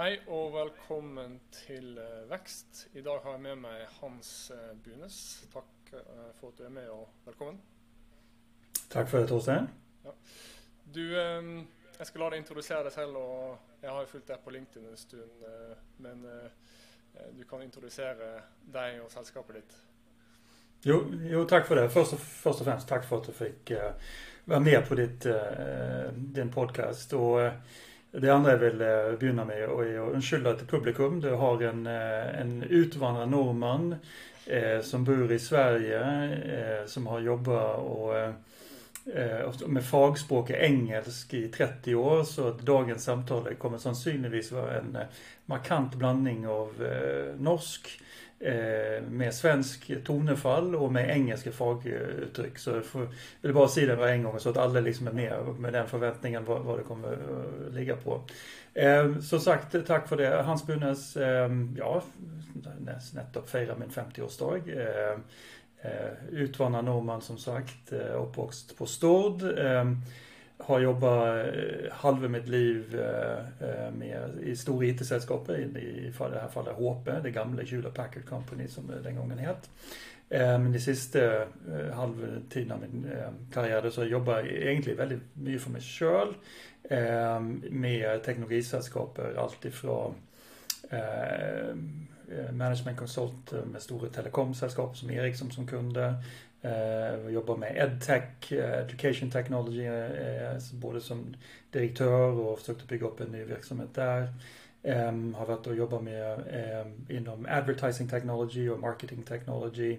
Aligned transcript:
Hei 0.00 0.14
og 0.32 0.54
velkommen 0.54 1.34
til 1.52 1.98
eh, 2.00 2.20
Vekst. 2.30 2.86
I 2.96 3.02
dag 3.04 3.18
har 3.20 3.34
jeg 3.34 3.40
med 3.44 3.58
meg 3.66 3.82
Hans 3.98 4.30
eh, 4.54 4.70
Bunes. 4.80 5.16
Takk 5.52 5.90
eh, 5.92 6.30
for 6.38 6.54
at 6.54 6.56
du 6.56 6.62
er 6.64 6.72
med, 6.72 6.86
og 6.88 7.26
velkommen. 7.26 7.58
Takk 8.88 9.10
for 9.10 9.20
det, 9.20 9.28
Torstein. 9.28 9.68
Ja. 10.06 10.14
Du, 10.94 11.02
jeg 11.02 12.08
skal 12.08 12.24
la 12.24 12.30
deg 12.32 12.40
introdusere 12.40 12.86
deg 12.86 12.94
selv. 12.94 13.18
og 13.20 13.82
Jeg 13.82 13.90
har 13.90 14.06
jo 14.06 14.10
fulgt 14.14 14.32
deg 14.32 14.40
på 14.46 14.54
LinkedIn 14.56 14.88
en 14.88 15.02
stund. 15.02 15.44
Men 16.00 16.24
du 17.36 17.44
kan 17.50 17.60
introdusere 17.66 18.30
deg 18.72 19.02
og 19.04 19.12
selskapet 19.12 19.60
ditt. 19.60 19.76
Jo, 20.88 21.02
jo 21.28 21.44
takk 21.44 21.68
for 21.68 21.76
det. 21.76 21.90
Først 21.92 22.16
og, 22.16 22.24
først 22.24 22.64
og, 22.64 22.70
fremst 22.70 22.88
takk 22.88 23.04
for 23.04 23.20
at 23.20 23.28
du 23.28 23.36
fikk 23.36 23.76
være 24.48 24.64
med 24.64 24.80
på 24.88 24.96
ditt, 25.04 25.28
din 26.40 26.56
podkast. 26.56 27.12
Det 28.12 28.30
andra 28.30 28.50
jag 28.50 28.58
vill 28.58 28.80
eh, 28.80 29.18
begynna 29.18 29.44
med, 29.44 29.62
är 29.62 30.08
att 30.08 30.14
undskylda 30.14 30.54
till 30.54 30.66
publikum. 30.66 31.20
Du 31.20 31.30
har 31.30 31.62
en, 31.62 31.86
eh, 31.86 32.40
en 32.40 32.62
utvandrad 32.62 33.28
norrman 33.28 33.94
eh, 34.46 34.80
som 34.82 35.04
bor 35.04 35.32
i 35.32 35.38
Sverige, 35.38 36.00
eh, 36.34 36.86
som 36.86 37.06
har 37.06 37.20
jobba 37.20 37.74
eh, 39.14 39.52
med 39.66 39.84
i 40.50 40.54
engelsk 40.54 41.34
i 41.34 41.48
30 41.48 41.94
år. 41.94 42.24
Så 42.24 42.50
dagens 42.50 43.04
samtal 43.04 43.54
kommer 43.54 43.78
sannolikt 43.94 44.52
vara 44.52 44.78
en 44.78 44.96
eh, 44.96 45.06
markant 45.46 45.94
blandning 45.94 46.48
av 46.48 46.88
norsk 47.38 48.00
Eh, 48.42 49.02
med 49.02 49.34
svensk 49.34 50.04
tonefall 50.04 50.74
och 50.74 50.92
med 50.92 51.10
engelska 51.10 51.52
faguttryck. 51.52 52.58
Så 52.58 52.70
jag 52.70 53.08
vill 53.40 53.54
bara 53.54 53.68
säga 53.68 53.96
det 53.96 53.96
en 54.08 54.22
gång, 54.22 54.40
så 54.40 54.50
att 54.50 54.56
alla 54.56 54.80
liksom 54.80 55.06
är 55.06 55.12
med 55.12 55.46
med 55.58 55.72
den 55.72 55.88
förväntningen 55.88 56.44
vad, 56.44 56.62
vad 56.62 56.78
det 56.78 56.82
kommer 56.82 57.12
att 57.12 57.74
ligga 57.74 57.96
på. 57.96 58.22
Eh, 58.74 59.18
som 59.18 59.40
sagt, 59.40 59.86
tack 59.86 60.08
för 60.08 60.16
det. 60.16 60.42
Hans 60.42 60.66
Bunäs, 60.66 61.16
eh, 61.16 61.50
ja, 61.76 62.02
nettopp 63.14 63.50
firar 63.50 63.76
min 63.76 63.90
50-årsdag. 63.90 64.62
Eh, 64.68 65.18
eh, 65.90 66.12
Utvandret 66.30 66.84
Norman 66.84 67.22
som 67.22 67.38
sagt. 67.38 67.92
Eh, 67.92 68.24
på 68.78 68.86
Stord. 68.86 69.42
Eh, 69.42 69.84
har 70.60 70.80
jobbat 70.80 71.46
eh, 71.46 71.92
halva 71.92 72.28
mitt 72.28 72.48
liv 72.48 73.00
eh, 73.00 73.68
eh, 73.68 73.92
med, 73.92 74.38
i 74.42 74.56
stora 74.56 74.86
IT-sällskap. 74.86 75.50
i, 75.50 75.62
i 75.62 76.12
det 76.18 76.40
här 76.40 76.48
fallet 76.48 76.74
HP, 76.76 77.22
det 77.22 77.30
gamla 77.30 77.62
Hewlett 77.62 77.94
Packard 77.94 78.24
Company 78.24 78.68
som 78.68 78.86
det 78.86 79.00
den 79.02 79.16
gången 79.16 79.38
het. 79.38 79.70
Men 80.32 80.72
de 80.72 80.78
sista 80.78 81.18
halvtiden 81.92 82.72
av 82.72 82.80
min 82.80 83.10
karriär 83.52 83.90
så 83.90 84.04
jobbar 84.04 84.36
jag 84.36 84.46
egentligen 84.46 84.98
väldigt 84.98 85.20
mycket 85.34 85.62
för 85.62 85.70
mig 85.70 85.80
själv 85.80 86.34
Med 87.70 88.22
teknologisällskap, 88.24 89.18
alltifrån 89.38 90.14
management 92.52 92.98
consult 92.98 93.52
med 93.72 93.82
stora 93.82 94.08
telekomsällskap 94.08 94.96
som 94.96 95.10
Ericsson 95.10 95.50
som 95.50 95.66
kunder. 95.66 96.14
Eh, 96.62 96.72
Jag 97.22 97.32
jobbar 97.32 97.56
med 97.56 97.76
EdTech, 97.76 98.52
eh, 98.52 98.78
Education 98.78 99.30
Technology, 99.30 99.86
eh, 99.86 100.58
både 100.72 101.00
som 101.00 101.36
direktör 101.70 102.32
och 102.32 102.58
försökte 102.58 102.86
bygga 102.86 103.06
upp 103.06 103.20
en 103.20 103.32
ny 103.32 103.44
verksamhet 103.44 103.94
där. 103.94 104.28
Ehm, 104.82 105.34
har 105.34 105.46
varit 105.46 105.66
och 105.66 105.76
jobbat 105.76 106.02
med 106.02 106.40
ehm, 106.50 107.06
inom 107.08 107.46
Advertising 107.50 108.08
Technology 108.08 108.68
och 108.68 108.80
Marketing 108.80 109.22
Technology. 109.22 109.98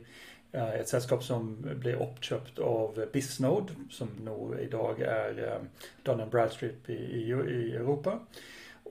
Ett 0.53 0.87
sällskap 0.87 1.23
som 1.23 1.57
blev 1.79 2.01
uppköpt 2.01 2.59
av 2.59 3.05
Bisnode, 3.13 3.73
som 3.89 4.07
nog 4.23 4.59
idag 4.59 5.01
är 5.01 5.55
ehm, 5.55 5.67
Dun 6.03 6.29
Bradstreet 6.29 6.89
i, 6.89 6.93
i 6.93 7.75
Europa. 7.75 8.19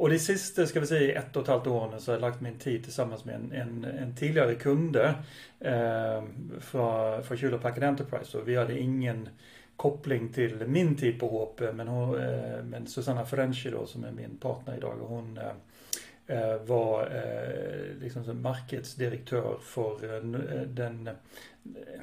Och 0.00 0.10
det 0.10 0.18
sista 0.18 0.66
ska 0.66 0.80
vi 0.80 0.86
säga, 0.86 1.18
ett 1.18 1.36
och 1.36 1.42
ett 1.42 1.48
halvt 1.48 1.66
år 1.66 1.90
nu 1.92 2.00
så 2.00 2.10
har 2.10 2.16
jag 2.16 2.20
lagt 2.20 2.40
min 2.40 2.58
tid 2.58 2.84
tillsammans 2.84 3.24
med 3.24 3.34
en, 3.34 3.52
en, 3.52 3.84
en 3.84 4.14
tidigare 4.16 4.54
kunde 4.54 5.14
eh, 5.60 6.24
från, 6.60 7.22
från 7.22 7.38
Hewlett 7.38 7.62
Packard 7.62 7.82
Enterprise. 7.82 8.38
Och 8.38 8.48
vi 8.48 8.56
hade 8.56 8.78
ingen 8.78 9.28
koppling 9.76 10.32
till 10.32 10.66
min 10.66 10.96
tid 10.96 11.20
på 11.20 11.28
HP, 11.28 11.72
men, 11.74 11.88
hon, 11.88 12.20
eh, 12.20 12.62
men 12.64 12.86
Susanna 12.86 13.24
Frenchi, 13.24 13.70
då 13.70 13.86
som 13.86 14.04
är 14.04 14.12
min 14.12 14.36
partner 14.36 14.76
idag, 14.76 15.02
och 15.02 15.08
hon 15.08 15.38
eh, 15.38 16.36
eh 16.36 16.62
var 16.62 17.02
eh, 17.02 18.02
liksom 18.02 18.24
som 18.24 18.42
markedsdirektør 18.42 19.58
eh, 19.76 20.62
den 20.66 21.10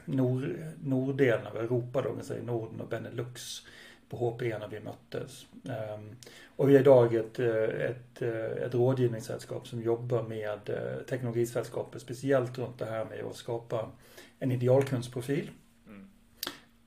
nord, 0.05 0.43
norddelen 0.83 1.47
av 1.47 1.57
Europa, 1.57 2.01
då, 2.01 2.23
säga, 2.23 2.43
Norden 2.43 2.81
och 2.81 2.87
Benelux 2.87 3.61
på 4.09 4.17
HP 4.17 4.41
när 4.41 4.67
vi 4.67 4.79
möttes. 4.79 5.47
Ehm, 5.69 6.15
och 6.55 6.69
vi 6.69 6.75
är 6.75 6.79
idag 6.79 7.15
ett, 7.15 7.39
eh, 7.39 7.63
ett, 7.63 8.21
eh, 8.21 8.45
ett 8.45 8.73
rådgivningssällskap 8.73 9.67
som 9.67 9.81
jobbar 9.81 10.23
med 10.23 10.69
eh, 10.69 11.03
teknologisällskapet 11.03 12.01
speciellt 12.01 12.57
runt 12.57 12.79
det 12.79 12.85
här 12.85 13.05
med 13.05 13.25
att 13.25 13.35
skapa 13.35 13.91
en 14.39 14.51
idealkundsprofil 14.51 15.49
mm. 15.87 16.09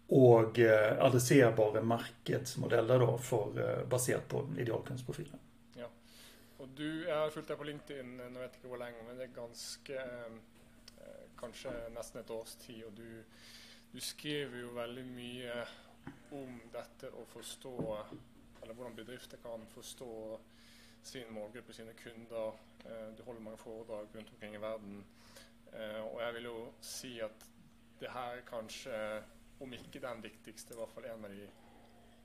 och 0.06 0.58
adresserbara 0.98 1.82
marknadsmodeller 1.82 2.98
då 2.98 3.18
för, 3.18 3.84
baserat 3.84 4.28
på 4.28 4.48
idealkundsprofilen. 4.58 5.38
Ja. 5.76 5.90
Och 6.56 6.68
du, 6.68 7.08
jag 7.08 7.16
har 7.16 7.30
följt 7.30 7.48
dig 7.48 7.56
på 7.56 7.64
LinkedIn, 7.64 8.18
jag 8.18 8.40
vet 8.40 8.54
inte 8.54 8.68
hur 8.68 8.78
länge, 8.78 9.02
men 9.06 9.16
det 9.16 9.22
är 9.22 9.28
ganska, 9.28 10.00
kanske 11.40 11.68
nästan 11.94 12.20
ett 12.20 12.30
års 12.30 12.54
tid 12.54 12.84
och 12.84 12.92
du, 12.92 13.24
du 13.92 14.00
skriver 14.00 14.56
ju 14.56 14.74
väldigt 14.74 15.06
mycket 15.06 15.68
om 16.30 16.60
dette 16.72 17.10
å 17.16 17.24
forstå 17.26 17.76
Eller 18.62 18.74
hvordan 18.74 18.96
bedrifter 18.96 19.40
kan 19.40 19.62
forstå 19.72 20.38
sin 21.02 21.32
målgruppe, 21.32 21.72
sine 21.72 21.94
kunder. 21.96 22.58
Eh, 22.84 23.16
du 23.16 23.22
holder 23.22 23.40
mange 23.40 23.56
foredrag 23.56 24.08
rundt 24.14 24.32
omkring 24.32 24.54
i 24.54 24.60
verden. 24.60 25.04
Eh, 25.72 26.00
och 26.00 26.14
og 26.14 26.22
jeg 26.22 26.34
vil 26.34 26.44
jo 26.44 26.72
si 26.80 27.20
at 27.20 27.46
det 28.00 28.10
her 28.10 28.36
er 28.36 28.40
kanskje, 28.40 29.22
om 29.60 29.72
ikke 29.72 30.00
den 30.00 30.22
viktigste, 30.22 30.74
i 30.74 30.76
hvert 30.76 30.92
fall 30.92 31.04
en 31.04 31.24
av 31.24 31.30
de 31.30 31.48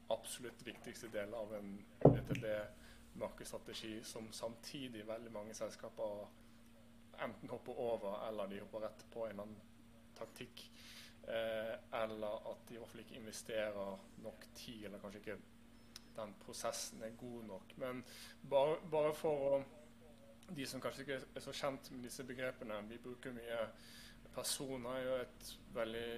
absolutt 0.09 0.65
viktigste 0.65 1.07
delene 1.07 1.37
av 1.37 1.53
en 1.53 1.85
VTB-markedsstrategi 2.03 4.03
som 4.03 4.31
samtidig 4.31 5.07
veldig 5.07 5.31
mange 5.31 5.53
selskaper 5.53 6.27
enten 7.23 7.49
hopper 7.49 7.79
over, 7.79 8.27
eller 8.27 8.47
de 8.47 8.59
hopper 8.59 8.79
rett 8.79 9.05
på 9.13 9.27
en 9.27 9.39
annen 9.39 9.61
taktikk. 10.17 10.71
Eh, 11.27 12.01
eller 12.03 12.51
at 12.51 12.67
de 12.69 12.75
i 12.75 12.77
hvert 12.77 12.89
fall 12.91 13.01
ikke 13.01 13.17
investerer 13.17 14.01
nok 14.23 14.47
tid, 14.53 14.85
eller 14.85 15.01
kanskje 15.01 15.21
ikke 15.23 15.37
den 16.15 16.35
prosessen 16.45 17.03
er 17.03 17.15
god 17.17 17.43
nok. 17.43 17.77
Men 17.77 18.03
bare, 18.49 18.77
bare 18.91 19.13
for 19.13 19.49
å 19.49 19.63
De 20.45 20.61
som 20.69 20.77
kanskje 20.77 21.01
ikke 21.01 21.15
er 21.35 21.41
så 21.41 21.51
kjent 21.57 21.87
med 21.89 22.03
disse 22.05 22.23
begrepene, 22.23 22.75
vi 22.85 22.99
bruker 23.01 23.33
mye 23.33 23.63
Personer 24.35 24.97
er 24.99 25.05
jo 25.07 25.15
et 25.23 25.47
veldig 25.73 26.09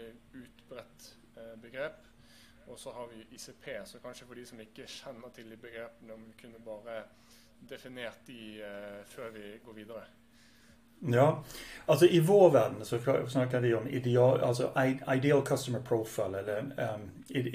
utbredt 0.41 1.05
eh, 1.37 1.53
begrep. 1.61 2.01
Og 2.67 2.79
så 2.79 2.91
har 2.91 3.07
vi 3.07 3.21
ICP, 3.37 3.67
så 3.85 4.01
kanskje 4.03 4.27
for 4.27 4.35
de 4.35 4.45
som 4.49 4.59
ikke 4.59 4.87
kjenner 4.89 5.31
til 5.31 5.53
de 5.53 5.57
begrepene, 5.61 6.13
om 6.13 6.25
vi 6.27 6.35
kunne 6.41 6.59
bare 6.65 6.97
definert 7.69 8.27
de 8.27 8.39
eh, 8.61 9.05
før 9.05 9.29
vi 9.37 9.45
går 9.63 9.77
videre. 9.79 10.03
Ja, 10.99 11.43
alltså 11.85 12.05
i 12.05 12.19
vår 12.19 12.51
värld 12.51 12.71
så 12.83 12.99
snackar 13.29 13.59
vi 13.59 13.73
om 13.73 13.87
ideal, 13.87 14.41
alltså 14.41 14.71
ideal 15.15 15.45
customer 15.45 15.79
profile 15.79 16.39
eller 16.39 16.57
ehm, 16.57 17.01
um, 17.01 17.09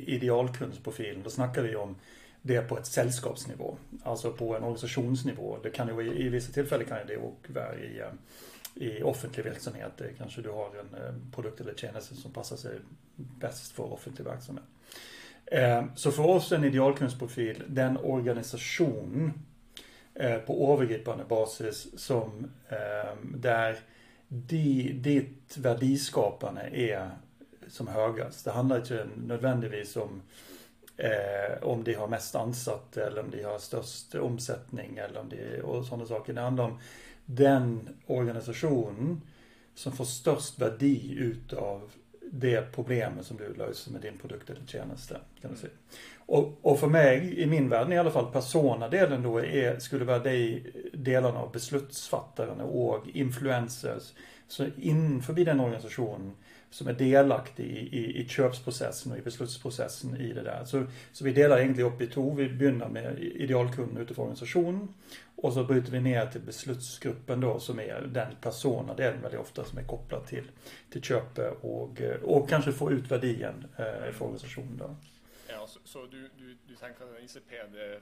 idealkundsprofilen. 0.07 1.23
Då 1.23 1.31
snackar 1.31 1.63
vi 1.63 1.77
om 1.77 1.97
det 2.43 2.61
på 2.61 2.79
ett 2.79 2.87
sällskapsnivå, 2.87 3.77
alltså 4.03 4.33
på 4.33 4.57
en 4.57 4.63
organisationsnivå. 4.63 5.59
Det 5.63 5.71
kan 5.71 5.89
ju 5.89 6.13
i, 6.13 6.29
vissa 6.29 6.53
tillfällen 6.53 6.87
kan 6.87 6.99
det 7.07 7.17
vara 7.53 7.75
i, 7.75 8.01
ehm, 8.01 8.19
i 8.75 9.03
offentlig 9.03 9.45
verksamhet. 9.45 10.03
Kanske 10.19 10.43
du 10.43 10.51
har 10.51 10.67
en 10.67 11.05
ehm, 11.05 11.33
produkt 11.33 11.61
eller 11.61 11.75
tjänst 11.75 12.23
som 12.23 12.33
passar 12.33 12.57
sig 12.57 12.79
bäst 13.17 13.73
för 13.73 13.93
offentlig 13.93 14.25
verksamhet. 14.25 14.65
Så 15.95 16.11
för 16.11 16.27
oss 16.27 16.53
en 16.53 16.65
idealkundsprofil, 16.65 17.63
den 17.67 17.97
organisation 17.97 19.33
Eh, 20.15 20.39
på 20.39 20.73
övergripande 20.73 21.25
basis 21.25 21.89
som 21.97 22.51
eh, 22.69 23.17
där 23.35 23.79
de, 24.29 24.93
ditt 24.93 25.57
värdiskapande 25.57 26.61
är 26.73 27.11
som 27.69 27.89
högast. 27.89 28.45
Det 28.45 28.51
handlar 28.51 28.77
inte 28.77 29.07
nödvändigtvis 29.27 29.97
om 29.97 30.23
eh, 30.97 31.63
om 31.63 31.85
de 31.85 31.95
har 31.95 32.09
mest 32.09 32.35
ansatt 32.35 32.97
eller 32.97 33.21
om 33.23 33.31
de 33.31 33.43
har 33.43 33.59
störst 33.59 34.15
omsättning 34.15 34.97
eller 34.97 35.21
om 35.21 35.29
de, 35.29 35.61
och 35.61 35.85
sådana 35.85 36.07
saker. 36.07 36.33
Det 36.33 36.41
handlar 36.41 36.65
om 36.65 36.79
den 37.27 37.89
organisation 38.07 39.21
som 39.75 39.93
får 39.93 40.05
störst 40.05 40.59
värde 40.59 41.15
utav 41.15 41.91
det 42.35 42.73
problemet 42.75 43.27
som 43.27 43.37
du 43.37 43.55
löser 43.55 43.93
med 43.93 44.01
din 44.01 44.19
produkt 44.19 44.51
eller 44.51 44.67
tjänste. 44.67 45.21
Kan 45.41 45.51
man 45.51 45.59
säga. 45.59 45.73
Och, 46.17 46.59
och, 46.63 46.81
för 46.81 46.87
mig, 46.87 47.41
i 47.41 47.47
min 47.47 47.69
värld 47.69 47.93
i 47.93 47.97
alla 47.97 48.11
fall, 48.11 48.33
personadelen 48.33 49.23
då 49.23 49.39
är, 49.39 49.79
skulle 49.79 50.05
vara 50.05 50.19
de 50.19 50.63
delarna 50.93 51.39
av 51.39 51.53
beslutsfattaren 51.53 52.61
och 52.61 53.05
influencers. 53.15 54.13
Så 54.49 54.67
in 54.81 55.23
förbi 55.23 55.45
den 55.45 55.61
organisationen 55.61 56.33
som 56.71 56.89
är 56.89 56.93
delaktig 56.93 57.65
i, 57.65 57.99
i, 57.99 58.23
i 58.23 58.29
köpsprocessen 58.29 59.13
och 59.13 59.19
i 59.19 59.23
beslutsprocessen 59.23 60.17
i 60.17 60.33
det 60.33 60.43
där. 60.43 60.65
Så, 60.65 60.85
så 61.13 61.25
vi 61.25 61.33
delar 61.33 61.59
egentligen 61.59 61.93
upp 61.93 62.01
i 62.01 62.07
två. 62.07 62.35
Vi 62.35 62.49
börjar 62.49 62.89
med 62.89 63.19
idealkunden 63.19 64.03
utifrån 64.03 64.23
organisationen 64.23 64.89
och 65.43 65.53
så 65.53 65.65
bryter 65.65 65.93
vi 65.93 66.01
ner 66.01 66.27
till 66.27 66.41
beslutsgruppen 66.41 67.41
då 67.41 67.61
som 67.61 67.81
är 67.81 68.01
den 68.01 68.37
personen, 68.41 68.97
det 68.97 69.05
är 69.05 69.13
väldigt 69.13 69.41
ofta 69.41 69.65
som 69.65 69.79
är 69.79 69.85
kopplad 69.85 70.27
till, 70.27 70.51
till 70.91 71.03
köpet 71.03 71.59
och, 71.61 72.03
och 72.23 72.49
kanske 72.49 72.73
få 72.73 72.93
ut 72.93 73.11
värdien 73.11 73.67
eh, 73.77 74.13
för 74.13 74.23
organisationen 74.23 74.77
då. 74.77 74.97
Ja, 75.49 75.67
så, 75.67 75.81
så 75.85 76.07
du, 76.07 76.31
du, 76.39 76.57
du 76.67 76.77
tänker 76.77 77.05
att 77.05 77.23
ICP, 77.23 77.51
det 77.73 78.01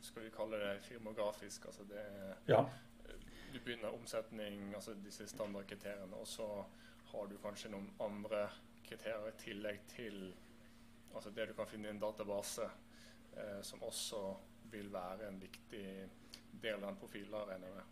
ska 0.00 0.20
vi 0.20 0.30
kalla 0.30 0.56
det 0.56 0.80
firmografisk, 0.80 1.66
alltså 1.66 1.82
det 1.84 2.34
ja. 2.44 2.70
Du 3.52 3.60
begynner 3.64 3.94
omsetning, 3.94 4.74
altså 4.74 4.94
disse 4.94 5.26
standardkriteriene, 5.26 6.16
og 6.16 6.28
så 6.28 6.64
har 7.04 7.26
du 7.26 7.34
kanskje 7.42 7.72
noen 7.72 7.88
andre 7.98 8.44
kriterier 8.86 9.32
i 9.32 9.38
tillegg 9.42 9.80
til 9.90 10.20
altså 11.14 11.30
det 11.34 11.48
du 11.50 11.54
kan 11.58 11.66
finne 11.66 11.90
i 11.90 11.90
en 11.90 11.98
database, 11.98 12.70
eh, 13.36 13.58
som 13.62 13.82
også 13.82 14.22
vil 14.70 14.92
være 14.92 15.28
en 15.28 15.40
viktig 15.42 15.86
del 16.62 16.74
av 16.74 16.80
den 16.80 16.96
profilen, 17.00 17.40
regner 17.48 17.66
jeg 17.66 17.74
med. 17.74 17.84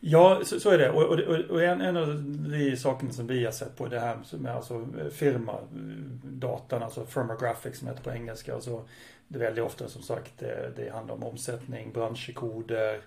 Ja, 0.00 0.40
så, 0.44 0.60
så, 0.60 0.70
är 0.70 0.78
det. 0.78 0.90
Och, 0.90 1.02
och, 1.02 1.18
och, 1.50 1.62
en, 1.62 1.80
en 1.80 1.96
av 1.96 2.24
de 2.50 2.76
sakerna 2.76 3.12
som 3.12 3.26
vi 3.26 3.44
har 3.44 3.52
sett 3.52 3.76
på 3.76 3.86
det 3.86 4.00
här 4.00 4.18
med 4.32 4.56
alltså 4.56 4.88
firmadatan, 5.12 6.82
alltså 6.82 7.06
firmographics 7.06 7.78
som 7.78 7.88
heter 7.88 8.02
på 8.02 8.10
engelska. 8.10 8.54
Alltså, 8.54 8.84
det 9.28 9.38
är 9.38 9.42
väldigt 9.42 9.64
ofta 9.64 9.88
som 9.88 10.02
sagt 10.02 10.32
det, 10.38 10.72
det 10.76 10.90
handlar 10.92 11.14
om 11.14 11.22
omsättning, 11.22 11.92
branschkoder, 11.92 13.00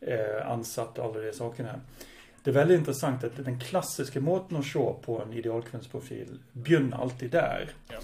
eh, 0.00 0.50
ansatt, 0.50 0.98
alla 0.98 1.20
de 1.20 1.32
sakerna. 1.32 1.80
Det 2.42 2.50
är 2.50 2.54
väldigt 2.54 2.78
intressant 2.78 3.24
att 3.24 3.44
den 3.44 3.60
klassiska 3.60 4.20
måten 4.20 4.56
att 4.56 4.64
se 4.64 4.92
på 5.02 5.22
en 5.22 5.32
idealkundsprofil 5.32 6.38
begynner 6.52 6.96
alltid 6.96 7.30
där. 7.30 7.70
Ja. 7.88 7.98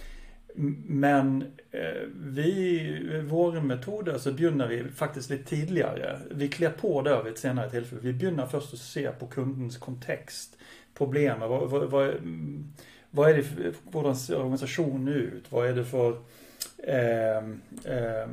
Men 0.54 1.42
eh, 1.70 2.02
vi, 2.14 3.22
våra 3.28 3.60
metoder 3.60 4.12
så 4.12 4.14
alltså, 4.14 4.32
begynner 4.32 4.68
vi 4.68 4.84
faktiskt 4.84 5.30
lite 5.30 5.44
tidigare. 5.44 6.18
Vi 6.30 6.48
klär 6.48 6.70
på 6.70 7.02
det 7.02 7.22
vid 7.22 7.32
ett 7.32 7.38
senare 7.38 7.70
tillfälle. 7.70 8.00
Vi 8.02 8.12
begynner 8.12 8.46
först 8.46 8.72
att 8.72 8.80
se 8.80 9.10
på 9.10 9.26
kundens 9.26 9.78
kontext, 9.78 10.56
problemen. 10.94 11.48
Vad, 11.48 11.70
vad, 11.70 11.90
vad, 11.90 12.08
mm, 12.08 12.72
vad 13.10 13.30
är 13.30 13.34
det 13.34 13.42
för, 13.42 13.62
hur 13.92 14.14
ser 14.14 14.38
organisation 14.38 15.08
ut? 15.08 15.52
Vad 15.52 15.68
är 15.68 15.74
det 15.74 15.84
för 15.84 16.10
eh, 16.78 17.36
eh, 17.36 18.28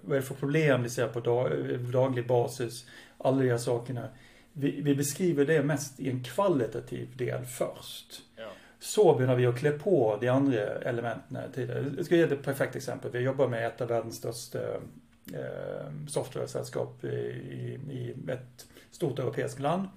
vad 0.00 0.16
är 0.16 0.20
det 0.20 0.22
för 0.22 0.34
problem 0.34 0.82
vi 0.82 0.90
ser 0.90 1.08
på 1.08 1.20
dag, 1.20 1.52
daglig 1.92 2.26
basis? 2.26 2.86
Alla 3.18 3.42
de 3.42 3.50
här 3.50 3.58
sakerna. 3.58 4.08
Vi, 4.52 4.80
vi, 4.80 4.94
beskriver 4.94 5.44
det 5.44 5.62
mest 5.62 6.00
i 6.00 6.10
en 6.10 6.24
kvalitativ 6.24 7.16
del 7.16 7.44
först. 7.44 8.22
Ja. 8.36 8.50
Så 8.84 9.14
börjar 9.14 9.36
vi 9.36 9.46
att 9.46 9.58
klä 9.58 9.70
på 9.70 10.18
de 10.20 10.28
andra 10.28 10.60
elementen 10.60 11.52
tidigare. 11.54 11.92
Jag 11.96 12.06
ska 12.06 12.16
ge 12.16 12.22
ett 12.22 12.42
perfekt 12.42 12.76
exempel. 12.76 13.10
Vi 13.10 13.18
jobbar 13.18 13.48
med 13.48 13.66
ett 13.66 13.80
av 13.80 13.88
världens 13.88 14.16
största 14.16 14.58
eh, 15.32 16.06
software-sällskap 16.08 17.04
i, 17.04 17.08
i, 17.08 18.14
ett 18.28 18.66
stort 18.90 19.18
europeiskt 19.18 19.60
land. 19.60 19.88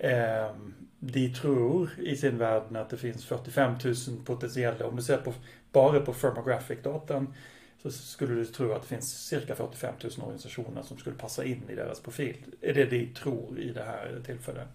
Eh, 0.00 0.50
de 0.98 1.34
tror 1.34 1.90
i 1.98 2.16
sin 2.16 2.38
värld 2.38 2.76
att 2.76 2.90
det 2.90 2.96
finns 2.96 3.24
45 3.24 3.74
000 3.84 3.94
potentiella, 4.24 4.86
om 4.86 4.96
du 4.96 5.02
ser 5.02 5.16
på, 5.16 5.34
bara 5.72 6.00
på 6.00 6.12
firmographic-datan, 6.12 7.34
så 7.82 7.90
skulle 7.90 8.34
du 8.34 8.44
tro 8.44 8.72
att 8.72 8.82
det 8.82 8.88
finns 8.88 9.26
cirka 9.26 9.54
45 9.54 9.94
000 10.02 10.12
organisationer 10.22 10.82
som 10.82 10.98
skulle 10.98 11.16
passa 11.16 11.44
in 11.44 11.62
i 11.68 11.74
deras 11.74 12.00
profil. 12.00 12.36
Är 12.60 12.74
det 12.74 12.84
de 12.84 13.06
tror 13.06 13.60
i 13.60 13.72
det 13.72 13.82
här 13.82 14.20
tillfället. 14.26 14.68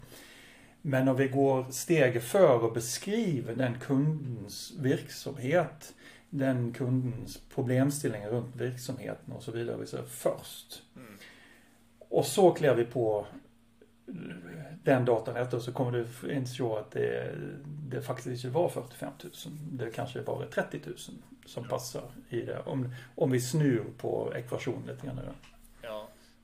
Men 0.85 1.07
om 1.07 1.15
vi 1.15 1.27
går 1.27 1.65
steget 1.71 2.23
för 2.23 2.63
och 2.63 2.73
beskriver 2.73 3.55
den 3.55 3.79
kundens 3.79 4.73
verksamhet, 4.79 5.93
den 6.29 6.73
kundens 6.73 7.41
problemställningar 7.53 8.29
runt 8.29 8.55
verksamheten 8.55 9.33
och 9.33 9.43
så 9.43 9.51
vidare 9.51 9.85
så 9.85 10.03
först. 10.03 10.83
Mm. 10.95 11.17
Och 11.99 12.25
så 12.25 12.51
klär 12.51 12.75
vi 12.75 12.85
på 12.85 13.25
den 14.83 15.05
datan 15.05 15.35
efter 15.35 15.59
så 15.59 15.71
kommer 15.71 15.91
du 15.91 16.33
inse 16.33 16.63
att 16.63 16.91
det, 16.91 17.35
det 17.65 18.01
faktiskt 18.01 18.45
inte 18.45 18.55
var 18.55 18.69
45 18.69 19.11
000. 19.23 19.31
Det 19.71 19.91
kanske 19.91 20.21
var 20.21 20.45
30 20.45 20.79
000 20.85 20.95
som 21.45 21.67
passar 21.67 22.03
i 22.29 22.41
det. 22.41 22.59
Om, 22.59 22.93
om 23.15 23.31
vi 23.31 23.41
snur 23.41 23.85
på 23.97 24.33
ekvationen 24.35 24.87
lite 24.87 25.05
grann. 25.05 25.19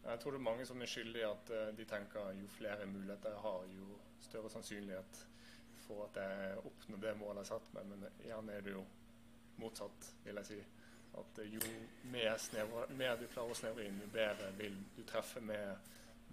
Jeg 0.10 0.14
jag 0.14 0.22
tror 0.22 0.32
det 0.32 0.38
är 0.38 0.52
många 0.52 0.66
som 0.66 0.82
är 0.82 0.86
skyldiga 0.86 1.32
att 1.32 1.50
eh, 1.50 1.68
de 1.78 1.86
tänker 1.86 2.32
ju 2.34 2.48
fler 2.48 2.86
möjligheter 2.86 3.30
jag 3.30 3.38
har, 3.38 3.64
ju 3.64 3.86
större 4.20 4.50
sannsynlighet 4.50 5.28
för 5.88 6.04
att 6.04 6.16
jag 6.16 6.58
uppnår 6.58 6.98
det 6.98 7.16
målet 7.16 7.38
jag 7.38 7.46
satt 7.46 7.74
med. 7.74 7.86
Men 7.86 8.06
gjerne 8.28 8.54
är 8.54 8.62
det 8.62 8.70
ju 8.70 8.84
motsatt, 9.56 10.16
vill 10.26 10.36
jag 10.36 10.46
säga. 10.46 10.64
Att 11.14 11.40
eh, 11.40 11.46
ju 11.46 11.60
mer, 12.02 12.38
snävre, 12.38 12.86
mer 12.98 13.18
du 13.18 13.28
klarar 13.28 13.52
att 13.52 13.58
snevre 13.58 13.86
in, 13.86 14.02
ju 14.02 14.08
bättre 14.14 14.52
vill 14.58 14.84
du 14.96 15.04
träffa 15.04 15.42
med 15.42 15.76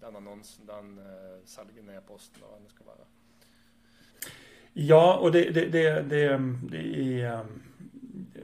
den 0.01 0.17
annonsen, 0.17 0.67
den 0.67 0.99
eh, 0.99 1.05
uh, 1.05 1.45
säljer 1.45 1.99
e-posten 1.99 2.43
och 2.43 2.51
vad 2.51 2.63
det 2.63 2.69
ska 2.69 2.85
vara. 2.85 3.07
Ja, 4.73 5.17
och 5.17 5.33
det, 5.33 5.51
det, 5.51 5.67
det, 5.67 6.03
det, 6.03 6.39
det 6.71 7.23
är 7.23 7.41
um, 7.41 7.63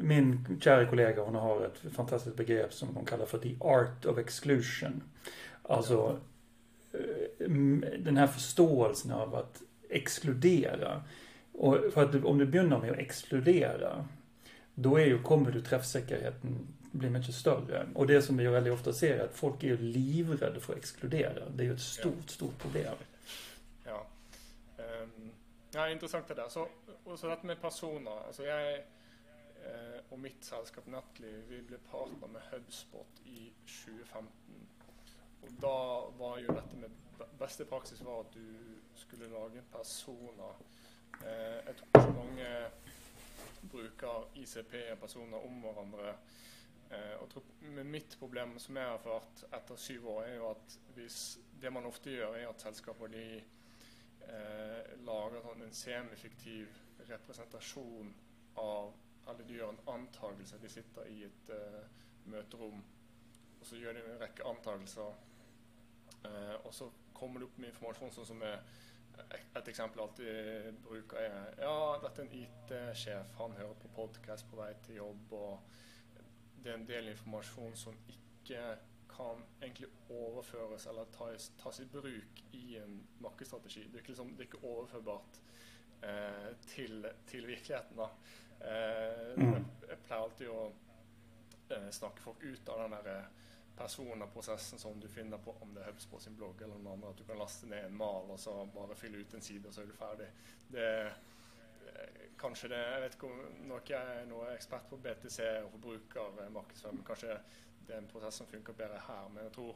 min 0.02 0.60
kära 0.60 0.86
kollega 0.86 1.22
hon 1.22 1.34
har 1.34 1.64
ett 1.64 1.94
fantastiskt 1.94 2.36
begrepp 2.36 2.72
som 2.72 2.96
hon 2.96 3.04
kallar 3.04 3.26
för 3.26 3.38
the 3.38 3.56
art 3.60 4.06
of 4.06 4.18
exclusion. 4.18 5.02
Alltså 5.62 6.20
eh, 6.92 7.48
den 7.98 8.16
här 8.16 8.26
förståelsen 8.26 9.12
av 9.12 9.34
att 9.34 9.62
exkludera. 9.90 11.02
Och 11.52 11.78
för 11.92 12.02
att 12.02 12.24
om 12.24 12.38
du 12.38 12.46
börjar 12.46 12.78
med 12.78 12.90
att 12.90 12.98
exkludera, 12.98 14.08
då 14.74 14.96
är 14.96 15.06
ju, 15.06 15.22
kommer 15.22 15.50
du 15.50 15.60
träffsäkerheten 15.60 16.66
bli 16.92 17.10
mycket 17.10 17.34
större. 17.34 17.86
Och 17.94 18.06
det 18.06 18.22
som 18.22 18.36
vi 18.36 18.46
väldigt 18.46 18.72
ofta 18.72 18.92
ser 18.92 19.18
är 19.18 19.24
att 19.24 19.36
folk 19.36 19.62
är 19.62 19.76
livrädda 19.76 20.60
för 20.60 20.72
att 20.72 20.78
exkludera. 20.78 21.48
Det 21.48 21.62
är 21.62 21.66
ju 21.66 21.74
ett 21.74 21.80
stort, 21.80 22.14
ja. 22.16 22.28
stort 22.28 22.58
problem. 22.58 22.94
Ja. 23.84 24.06
Um, 24.76 25.30
ja, 25.70 25.90
intressant 25.90 26.28
det 26.28 26.34
där. 26.34 26.48
Så, 26.48 26.68
och 27.04 27.18
så 27.18 27.28
att 27.28 27.42
med 27.42 27.60
personer, 27.60 28.26
alltså 28.26 28.42
jag 28.42 28.74
eh, 28.74 28.80
Eh, 29.64 30.00
och 30.08 30.18
mitt 30.18 30.44
sällskap 30.44 30.86
Netly, 30.86 31.42
vi 31.48 31.62
blev 31.62 31.78
partner 31.90 32.28
med 32.28 32.42
HubSpot 32.50 33.20
i 33.24 33.52
2015. 33.84 34.28
Och 35.42 35.52
då 35.52 36.12
var 36.18 36.38
ju 36.38 36.46
detta 36.46 36.76
med 36.76 36.90
bästa 37.38 37.64
praxis 37.64 38.00
var 38.00 38.20
att 38.20 38.32
du 38.32 38.54
skulle 38.94 39.28
laga 39.28 39.62
persona. 39.72 40.48
Eh, 41.24 41.66
jag 41.66 41.76
tror 41.76 41.88
att 41.92 42.14
många 42.14 42.70
brukar 43.60 44.24
ICP-personer 44.34 45.46
om 45.46 45.62
varandra. 45.62 46.14
Eh, 46.90 47.14
och 47.20 47.30
tror, 47.30 47.42
men 47.60 47.90
mitt 47.90 48.18
problem 48.18 48.58
som 48.58 48.76
jag 48.76 48.90
har 48.90 48.98
fått 48.98 49.44
efter 49.50 49.76
sju 49.76 50.04
år 50.04 50.24
är 50.24 50.34
ju 50.34 50.46
att 50.46 50.78
hvis, 50.94 51.38
det 51.60 51.70
man 51.70 51.86
ofta 51.86 52.10
gör 52.10 52.36
är 52.36 52.46
att 52.46 52.60
sällskapen 52.60 53.10
de 53.10 53.42
eh, 54.20 55.04
lagar 55.04 55.40
en 55.62 55.72
semifiktiv 55.72 56.68
representation 57.06 58.14
av 58.54 58.92
eller 59.28 59.44
du 59.44 59.56
gör 59.56 59.68
en 59.68 59.94
antagelse. 59.94 60.56
De 60.62 60.68
sitter 60.68 61.06
i 61.06 61.24
ett 61.24 61.50
eh, 61.50 61.80
möterum 62.24 62.82
och 63.60 63.66
så 63.66 63.76
gör 63.76 63.94
de 63.94 64.00
en 64.00 64.18
räcka 64.18 64.44
antagelser. 64.44 65.14
Eh, 66.24 66.54
och 66.54 66.74
så 66.74 66.90
kommer 67.12 67.40
det 67.40 67.46
upp 67.46 67.58
med 67.58 67.68
information 67.68 68.10
som 68.10 68.42
är 68.42 68.62
eh, 69.18 69.60
ett 69.60 69.68
exempel 69.68 70.00
alltid 70.00 70.66
eh, 70.66 70.72
brukar 70.72 71.16
är 71.16 71.54
ja, 71.58 72.00
detta 72.02 72.22
är 72.22 72.26
en 72.26 72.32
IT-chef, 72.32 73.26
han 73.38 73.52
hör 73.52 73.74
på 73.74 73.88
podcast 73.88 74.50
på 74.50 74.56
väg 74.56 74.82
till 74.82 74.94
jobb 74.94 75.32
och 75.32 75.60
det 76.62 76.70
är 76.70 76.74
en 76.74 76.86
del 76.86 77.08
information 77.08 77.76
som 77.76 77.94
inte 78.06 78.78
kan 79.16 79.42
egentligen 79.60 79.92
överföras 80.08 80.86
eller 80.86 81.04
tas, 81.04 81.52
tas 81.62 81.80
i 81.80 81.84
bruk 81.84 82.44
i 82.52 82.76
en 82.76 83.06
marknadsstrategi. 83.18 83.88
Det 83.92 83.98
är 83.98 84.08
liksom, 84.08 84.36
det 84.36 84.42
är 84.42 84.44
inte 84.44 84.66
överförbart 84.66 85.40
eh, 86.00 86.56
till, 86.66 87.08
till 87.26 87.46
verkligheten. 87.46 87.96
Då. 87.96 88.10
Eh, 88.64 89.42
mm. 89.42 89.64
Jag 89.88 90.02
pleier 90.06 90.22
alltid 90.22 90.48
å 90.48 90.72
eh, 91.68 91.90
snakke 91.90 92.22
folk 92.22 92.42
ut 92.42 92.68
av 92.68 92.82
den 92.82 92.96
der 92.96 93.10
eh, 93.16 93.30
personen 93.76 94.22
og 94.22 94.32
prosessen 94.34 94.78
som 94.78 95.00
du 95.00 95.08
finner 95.08 95.40
på 95.42 95.54
om 95.60 95.74
det 95.74 95.84
Hubs 95.86 96.06
på 96.06 96.20
sin 96.20 96.36
blogg 96.36 96.62
eller 96.62 96.78
noe 96.78 96.96
annet. 96.96 97.10
At 97.10 97.22
du 97.22 97.26
kan 97.28 97.40
laste 97.40 97.66
ned 97.66 97.88
en 97.88 97.96
mal 97.96 98.30
og 98.30 98.40
så 98.40 98.54
bare 98.74 98.98
fylle 98.98 99.22
ut 99.22 99.34
en 99.34 99.44
side, 99.44 99.66
og 99.68 99.74
så 99.74 99.82
er 99.82 99.90
du 99.90 99.96
ferdig. 99.96 100.28
Det, 100.72 100.88
kanskje 102.40 102.68
det 102.72 102.78
Jeg 102.78 103.02
vet 103.02 103.14
ikke 103.16 103.30
om 103.30 103.74
jeg 103.88 104.16
er 104.16 104.26
noe 104.30 104.54
ekspert 104.54 104.88
på 104.90 104.98
BTC 105.02 105.38
og 105.64 105.70
forbrukermarkedsføring, 105.76 107.00
men 107.00 107.06
kanskje 107.06 107.38
det 107.86 107.94
er 107.96 108.02
en 108.02 108.10
prosess 108.10 108.40
som 108.40 108.46
funker 108.50 108.76
bedre 108.78 109.00
her. 109.06 109.28
Men 109.32 109.48
jeg 109.48 109.54
tror 109.56 109.74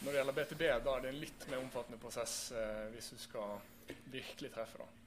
når 0.00 0.10
det 0.10 0.18
gjelder 0.18 0.36
BTB, 0.38 0.62
da 0.84 0.96
er 0.96 1.04
det 1.04 1.10
en 1.12 1.22
litt 1.22 1.46
mer 1.50 1.62
omfattende 1.62 2.00
prosess 2.02 2.36
eh, 2.52 2.84
hvis 2.92 3.12
du 3.14 3.18
skal 3.22 3.56
virkelig 4.12 4.50
treffe. 4.52 4.82
da. 4.82 5.03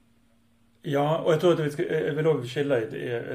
Ja, 0.90 1.18
och 1.18 1.34
jag 1.34 1.42
tror 1.42 1.54
att 1.54 1.60
vi 1.60 1.72
ska, 1.72 1.86
eh, 1.86 2.08
jag 2.08 2.14
vill 2.14 2.28
också 2.28 2.48
skilja, 2.48 2.82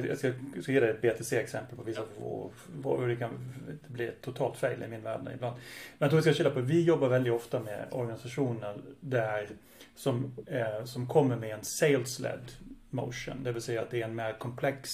jag 0.07 0.19
ska, 0.19 0.33
jag 0.55 0.63
ska 0.63 0.73
ge 0.73 0.81
dig 0.81 0.91
ett 0.91 1.03
BTC-exempel 1.03 1.77
på 1.77 1.83
vissa 1.83 2.03
ja. 2.21 2.97
hur 2.97 3.09
det 3.09 3.17
kan 3.17 3.31
bli 3.87 4.07
ett 4.07 4.21
totalt 4.21 4.57
fail 4.57 4.83
i 4.83 4.89
min 4.89 5.03
värld 5.03 5.21
ibland. 5.35 5.57
Men 5.57 5.63
jag 5.99 6.11
tror 6.11 6.19
vi 6.19 6.23
ska 6.23 6.35
skilja 6.35 6.51
på, 6.51 6.61
vi 6.61 6.83
jobbar 6.83 7.09
väldigt 7.09 7.33
ofta 7.33 7.61
med 7.61 7.87
organisationer 7.91 8.77
där 9.01 9.49
som, 9.95 10.33
eh, 10.47 10.85
som 10.85 11.07
kommer 11.07 11.37
med 11.37 11.51
en 11.51 11.63
sales-led 11.63 12.51
motion. 12.91 13.45
Det 13.45 13.53
vill 13.53 13.63
säga 13.63 13.83
att 13.83 13.91
det 13.91 14.03
är 14.03 14.05
en 14.05 14.15
mer 14.15 14.33
komplex, 14.33 14.91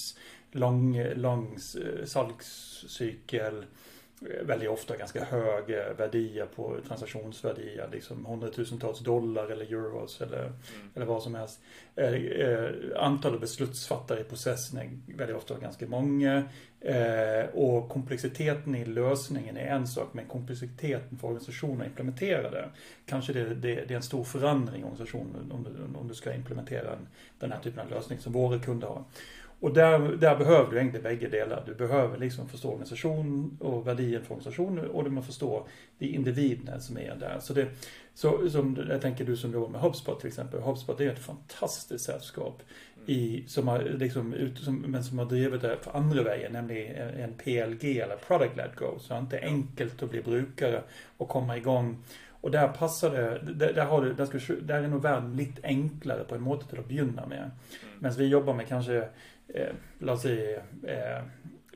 lång, 0.53 1.05
lång 1.15 1.55
eh, 1.55 2.05
salgscykel 2.05 3.65
väldigt 4.21 4.69
ofta 4.69 4.97
ganska 4.97 5.25
hög 5.25 5.65
värdier 5.97 6.47
på 6.47 6.77
transaktionsvärdier. 6.89 7.89
Liksom 7.93 8.27
hundratusentals 8.27 9.01
dollar 9.01 9.49
eller 9.49 9.73
euros 9.73 10.21
eller, 10.21 10.45
mm. 10.45 10.57
eller 10.95 11.07
vad 11.07 11.23
som 11.23 11.35
helst. 11.35 11.61
Eh, 11.97 12.15
eh, 12.15 12.71
antalet 12.97 13.41
beslutsfattare 13.41 14.21
i 14.21 14.25
processen 14.25 14.79
är 14.79 15.17
väldigt 15.17 15.37
ofta 15.37 15.59
ganska 15.59 15.87
många. 15.87 16.45
Eh, 16.81 17.45
och 17.55 17.89
komplexiteten 17.89 18.75
i 18.75 18.85
lösningen 18.85 19.57
är 19.57 19.67
en 19.67 19.87
sak, 19.87 20.09
men 20.13 20.27
komplexiteten 20.27 21.19
för 21.19 21.29
organisationen 21.29 21.81
att 21.81 21.87
implementera 21.87 22.51
det. 22.51 22.69
Kanske 23.07 23.33
det, 23.33 23.45
det, 23.55 23.75
det 23.75 23.91
är 23.91 23.97
en 23.97 24.03
stor 24.03 24.25
förändring 24.25 24.81
i 24.81 24.85
organisationen 24.85 25.53
om 25.53 25.63
du, 25.65 25.99
om 25.99 26.09
du 26.09 26.15
ska 26.15 26.35
implementera 26.35 26.93
en, 26.93 27.09
den 27.39 27.53
här 27.53 27.61
typen 27.61 27.81
av 27.81 27.91
lösning 27.91 28.19
som 28.19 28.33
våra 28.33 28.59
kunder 28.59 28.89
har. 28.89 29.05
Och 29.61 29.75
där, 29.75 29.99
där 29.99 30.37
behöver 30.37 30.71
du 30.71 30.77
egentligen 30.77 31.03
bägge 31.03 31.29
delar. 31.29 31.63
Du 31.67 31.75
behöver 31.75 32.19
liksom 32.19 32.49
förstå 32.49 32.69
organisation 32.69 33.59
och 33.61 33.87
värdien 33.87 34.23
för 34.23 34.35
organisationen 34.35 34.91
och 34.91 35.05
du 35.05 35.11
måste 35.11 35.27
förstå 35.27 35.67
de 35.99 36.07
individerna 36.07 36.81
som 36.81 36.99
är 36.99 37.17
där. 37.21 37.37
Så 37.41 37.55
det, 37.55 37.67
så, 38.15 38.51
som, 38.51 38.87
jag 38.91 39.01
tänker 39.01 39.25
du 39.25 39.37
som 39.37 39.53
jobbar 39.53 39.69
med 39.69 39.81
HubSpot 39.81 40.21
till 40.21 40.29
exempel. 40.29 40.61
HubSpot 40.61 41.01
är 41.01 41.11
ett 41.11 41.19
fantastiskt 41.19 42.05
sällskap 42.05 42.63
i, 43.07 43.45
som 43.47 43.69
har, 43.69 43.81
liksom, 43.81 44.35
ut, 44.35 44.59
som, 44.59 44.77
men 44.77 45.05
som 45.05 45.19
har 45.19 45.27
drivit 45.27 45.63
det 45.63 45.77
för 45.83 45.97
andra 45.97 46.23
vägen, 46.23 46.53
nämligen 46.53 46.97
en 46.97 47.35
PLG 47.35 47.99
eller 47.99 48.17
Product 48.17 48.57
Led 48.57 48.71
Go. 48.77 48.99
Så 48.99 49.09
det 49.09 49.15
är 49.15 49.21
inte 49.21 49.41
enkelt 49.41 50.03
att 50.03 50.11
bli 50.11 50.23
brukare 50.23 50.83
och 51.17 51.29
komma 51.29 51.57
igång. 51.57 51.97
Och 52.41 52.51
där 52.51 52.69
passar 52.69 53.11
det, 53.11 53.53
där, 53.53 53.73
där, 53.73 53.85
har 53.85 54.05
du, 54.05 54.13
där, 54.13 54.39
ska, 54.39 54.55
där 54.55 54.83
är 54.83 54.89
nog 54.89 55.03
världen 55.03 55.37
lite 55.37 55.61
enklare 55.65 56.25
på 56.25 56.35
en 56.35 56.43
måte 56.43 56.69
till 56.69 56.79
att 56.79 56.89
begynna 56.89 57.27
med. 57.27 57.39
Mm. 57.39 57.51
Medan 57.99 58.19
vi 58.19 58.27
jobbar 58.27 58.55
med 58.55 58.69
kanske 58.69 59.09
eh, 59.55 59.75
låt 59.99 60.21
säga, 60.21 60.63
eh, 60.87 61.23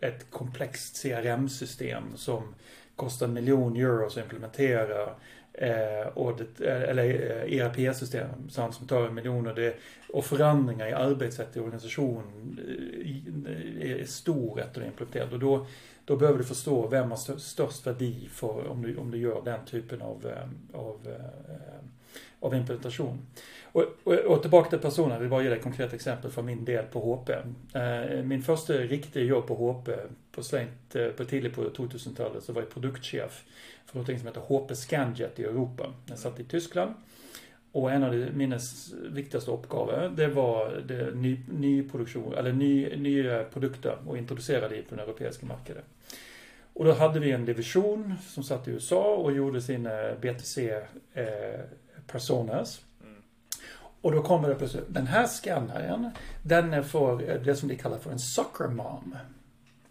ett 0.00 0.30
komplext 0.30 1.02
CRM-system 1.02 2.04
som 2.16 2.54
kostar 2.96 3.26
en 3.26 3.32
miljon 3.32 3.76
euro 3.76 4.06
att 4.06 4.16
implementera. 4.16 5.14
Eh, 5.54 6.06
och 6.14 6.36
det, 6.36 6.66
eh, 6.66 6.82
eller 6.82 7.04
eh, 7.04 7.58
ERP-system 7.58 8.50
som 8.50 8.86
tar 8.88 9.10
miljoner. 9.10 9.50
och, 9.50 9.56
det, 9.56 9.76
och 10.08 10.24
förändringar 10.24 10.88
i 10.88 10.92
arbetssätt 10.92 11.56
i 11.56 11.60
organisationen 11.60 12.60
eh, 13.80 13.90
är 13.90 14.04
stor 14.04 14.60
efter 14.60 14.80
att 14.80 14.86
implementera. 14.86 15.28
Och 15.32 15.38
då, 15.38 15.66
då 16.04 16.16
behöver 16.16 16.38
du 16.38 16.44
förstå 16.44 16.88
vem 16.88 17.10
har 17.10 17.38
störst 17.38 17.86
värde 17.86 18.12
för 18.30 18.68
om 18.68 18.82
du, 18.82 18.96
om 18.96 19.10
du 19.10 19.18
gör 19.18 19.42
den 19.44 19.64
typen 19.64 20.02
av, 20.02 20.32
av, 20.72 21.16
av 22.40 22.54
implementation. 22.54 23.26
Och, 23.72 23.84
och, 24.04 24.14
och, 24.14 24.42
tillbaka 24.42 24.70
till 24.70 24.78
personen, 24.78 25.10
jag 25.10 25.20
vill 25.20 25.30
bara 25.30 25.42
ge 25.42 25.48
dig 25.48 25.58
ett 25.58 25.64
konkret 25.64 25.92
exempel 25.92 26.30
från 26.30 26.46
min 26.46 26.64
del 26.64 26.84
på 26.84 27.00
HP. 27.00 27.30
Eh, 27.74 28.22
min 28.24 28.42
första 28.42 28.72
riktiga 28.72 29.24
jobb 29.24 29.46
på 29.46 29.54
HP, 29.54 29.88
på 30.32 30.42
slängt, 30.42 30.94
eh, 30.94 31.08
på 31.08 31.24
tidigt 31.24 31.54
på 31.54 31.62
2000-talet, 31.62 32.44
så 32.44 32.52
var 32.52 32.62
jag 32.62 32.70
produktchef 32.70 33.44
för 33.86 33.98
något 33.98 34.06
som 34.06 34.26
heter 34.26 34.40
HP 34.40 34.74
Scanjet 34.74 35.38
i 35.38 35.44
Europa. 35.44 35.92
Jag 36.06 36.18
satt 36.18 36.40
i 36.40 36.44
Tyskland. 36.44 36.94
Och 37.72 37.92
en 37.92 38.04
av 38.04 38.14
mina 38.14 38.58
viktigaste 39.10 39.50
uppgifter, 39.50 40.12
det 40.16 40.28
var 40.28 40.82
det 40.86 41.14
ny, 41.14 41.40
ny 41.48 41.88
produktion, 41.88 42.34
eller 42.34 42.52
ny, 42.52 42.96
nya 42.96 43.44
produkter 43.44 43.96
och 44.06 44.18
introducera 44.18 44.68
det 44.68 44.82
på 44.82 44.94
den 44.94 45.04
europeiska 45.04 45.46
marknaden. 45.46 45.82
Och 46.74 46.84
då 46.84 46.92
hade 46.92 47.20
vi 47.20 47.30
en 47.30 47.44
division 47.44 48.14
som 48.28 48.42
satt 48.42 48.68
i 48.68 48.70
USA 48.70 49.16
och 49.16 49.32
gjorde 49.32 49.60
sina 49.60 50.14
BTC 50.20 50.70
eh, 51.14 51.60
personas. 52.06 52.80
Och 54.02 54.12
då 54.12 54.22
kommer 54.22 54.48
det 54.48 54.54
plötsligt, 54.54 54.84
den 54.88 55.06
här 55.06 55.26
skannaren, 55.26 56.10
den 56.42 56.72
är 56.72 56.82
för 56.82 57.38
det 57.44 57.54
som 57.54 57.68
de 57.68 57.76
kallar 57.76 57.98
för 57.98 58.10
en 58.10 58.18
soccer 58.18 58.68
mom. 58.68 59.16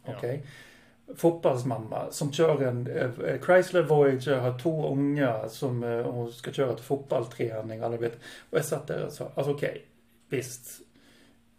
Okej? 0.04 0.16
Okay? 0.18 0.36
Ja. 0.36 1.14
Fotbollsmamma 1.16 2.12
som 2.12 2.32
kör 2.34 2.62
en 2.62 2.88
eh, 2.88 3.42
Chrysler 3.46 3.84
Voyager, 3.84 4.40
har 4.40 4.60
två 4.60 4.92
unga 4.92 5.50
som 5.50 5.84
eh, 5.84 6.06
hon 6.06 6.32
ska 6.32 6.52
köra 6.52 6.74
till 6.74 6.86
fotbollsträning. 6.86 7.82
Alla 7.82 7.98
vet. 7.98 8.14
Och 8.50 8.58
jag 8.58 8.66
satt 8.66 8.88
där 8.88 9.06
och 9.06 9.12
sa, 9.12 9.32
alltså 9.36 9.52
okej, 9.52 9.70
okay, 9.70 9.82
visst. 10.30 10.82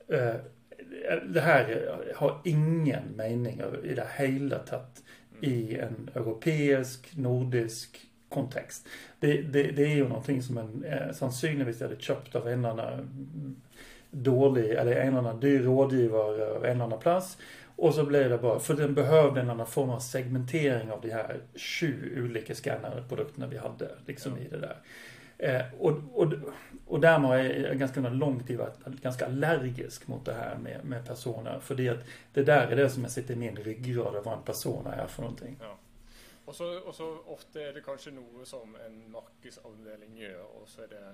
Eh, 0.08 0.34
det 1.28 1.40
här 1.40 1.96
har 2.16 2.40
ingen 2.44 3.16
mening 3.16 3.62
i 3.84 3.94
det 3.94 4.06
hela 4.16 4.58
tatt 4.58 5.02
i 5.40 5.78
en 5.78 6.10
europeisk, 6.14 7.16
nordisk 7.16 8.06
kontext. 8.28 8.88
Det, 9.22 9.42
det, 9.42 9.62
det 9.62 9.82
är 9.82 9.94
ju 9.96 10.08
någonting 10.08 10.42
som 10.42 10.58
en 10.58 10.84
eh, 10.84 11.30
sannolikt 11.30 11.80
hade 11.80 11.96
köpt 11.96 12.36
av 12.36 12.48
en 12.48 12.64
annan 12.64 13.10
dålig, 14.10 14.70
eller 14.70 14.92
en 14.92 15.16
annan 15.16 15.40
dyr 15.40 15.62
rådgivare 15.62 16.56
av 16.56 16.64
en 16.64 16.80
annan 16.80 16.98
plats. 16.98 17.38
Och 17.76 17.94
så 17.94 18.04
blev 18.04 18.30
det 18.30 18.38
bara, 18.38 18.60
för 18.60 18.74
den 18.74 18.94
behövde 18.94 19.40
en 19.40 19.50
annan 19.50 19.66
form 19.66 19.90
av 19.90 19.98
segmentering 19.98 20.90
av 20.90 21.00
de 21.00 21.10
här 21.10 21.36
20 21.54 22.22
olika 22.22 22.54
skannarprodukterna 22.54 23.46
vi 23.46 23.58
hade 23.58 23.90
liksom 24.06 24.32
ja. 24.32 24.44
i 24.44 24.48
det 24.48 24.58
där. 24.58 24.76
Eh, 25.38 25.62
och, 25.78 25.92
och, 26.12 26.32
och 26.86 27.00
därmed 27.00 27.30
har 27.30 27.36
jag 27.36 27.78
ganska 27.78 28.00
lång 28.00 28.42
tid 28.42 28.58
varit 28.58 29.02
ganska 29.02 29.26
allergisk 29.26 30.08
mot 30.08 30.24
det 30.24 30.34
här 30.34 30.56
med, 30.56 30.84
med 30.84 31.06
personer. 31.06 31.58
För 31.60 31.74
det, 31.74 32.06
det 32.32 32.42
där 32.42 32.66
är 32.66 32.76
det 32.76 32.90
som 32.90 33.02
jag 33.02 33.12
sitter 33.12 33.34
i 33.34 33.36
min 33.36 33.56
ryggrad, 33.56 34.24
vad 34.24 34.34
en 34.34 34.42
persona 34.44 34.94
är 34.94 35.06
för 35.06 35.22
någonting. 35.22 35.56
Ja. 35.60 35.78
Og 36.52 36.56
så, 36.56 36.80
og 36.80 36.94
så 36.94 37.04
ofte 37.32 37.62
er 37.62 37.70
det 37.72 37.80
kanskje 37.80 38.10
noe 38.12 38.42
som 38.44 38.74
en 38.76 38.96
markedsavdeling 39.08 40.18
gjør, 40.18 40.42
og 40.58 40.66
så 40.68 40.82
er 40.84 40.90
det 40.90 41.04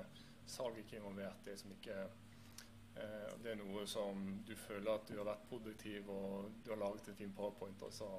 salg 0.50 0.80
ikke 0.80 0.96
involvert. 0.98 1.44
Det 1.44 1.54
som 1.60 1.70
ikke 1.70 1.98
eh, 2.96 3.28
Det 3.44 3.52
er 3.52 3.60
noe 3.60 3.84
som 3.86 4.24
du 4.48 4.56
føler 4.58 4.90
at 4.96 5.06
du 5.06 5.14
har 5.20 5.28
vært 5.28 5.44
produktiv, 5.46 6.10
og 6.10 6.48
du 6.64 6.72
har 6.72 6.80
laget 6.82 7.12
en 7.12 7.20
fin 7.20 7.36
powerpoint, 7.36 7.82
og 7.86 7.92
så 7.92 8.10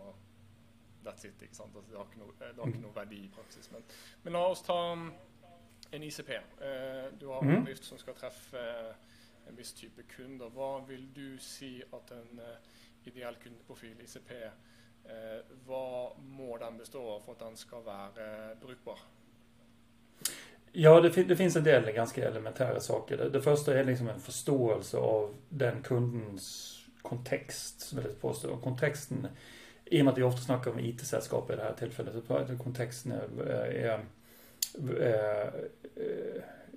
That's 1.03 1.27
it. 1.27 1.41
ikke 1.41 1.55
sant? 1.55 1.75
Altså, 1.75 1.91
det, 1.91 1.97
har 1.97 2.07
ikke 2.07 2.23
noe, 2.23 2.38
det 2.39 2.55
har 2.55 2.71
ikke 2.71 2.85
noe 2.85 2.95
verdi 2.95 3.19
i 3.25 3.33
praksis. 3.35 3.67
Men, 3.71 3.83
men 4.23 4.39
la 4.39 4.45
oss 4.53 4.63
ta 4.63 4.79
um, 4.93 5.05
en 5.91 6.03
ICP. 6.03 6.31
Eh, 6.31 7.11
du 7.19 7.27
har 7.33 7.43
en 7.43 7.51
mhm. 7.51 7.65
bedrift 7.65 7.91
som 7.91 7.99
skal 7.99 8.15
treffe 8.15 8.63
en 9.49 9.59
viss 9.59 9.75
type 9.75 10.07
kunder. 10.15 10.55
Hva 10.55 10.77
vil 10.88 11.09
du 11.15 11.35
si 11.43 11.81
at 11.83 12.15
en 12.15 12.39
uh, 12.39 12.81
ideell 13.11 13.43
kundeprofil 13.43 14.07
ICP 14.07 14.35
Eh, 14.39 14.51
Eh, 15.10 15.39
hva 15.68 16.12
må 16.38 16.58
den 16.62 16.78
bestå 16.78 17.01
av 17.16 17.24
for 17.25 17.38
at 17.38 17.48
den 17.48 17.58
skal 17.58 17.82
være 17.86 18.25
eh, 18.25 18.51
brukbar? 18.62 19.01
Ja, 20.72 21.00
det, 21.01 21.10
det, 21.24 21.36
finns 21.36 21.56
en 21.56 21.63
del 21.63 21.92
ganska 21.92 22.28
elementära 22.28 22.80
saker. 22.80 23.18
Det, 23.18 23.30
det, 23.30 23.42
första 23.42 23.80
är 23.80 23.84
liksom 23.84 24.10
en 24.10 24.20
förståelse 24.20 24.98
av 24.98 25.36
den 25.50 25.82
kundens 25.84 26.75
kontext, 27.01 27.82
som 27.82 28.00
jag 28.00 28.22
påstå. 28.22 28.50
Och 28.50 28.62
kontexten, 28.63 29.28
i 29.86 30.01
och 30.01 30.06
med 30.06 30.12
att 30.12 30.18
vi 30.18 30.24
ofta 30.24 30.42
snackar 30.42 30.72
om 30.72 30.80
IT-sällskap 30.80 31.51
i 31.51 31.56
det 31.56 31.62
här 31.62 31.74
tillfället, 31.74 32.13
så 32.28 32.58
kontexten 32.63 33.12
är, 33.12 33.28
eh, 33.50 33.84
är, 33.86 34.01
är, 35.00 35.54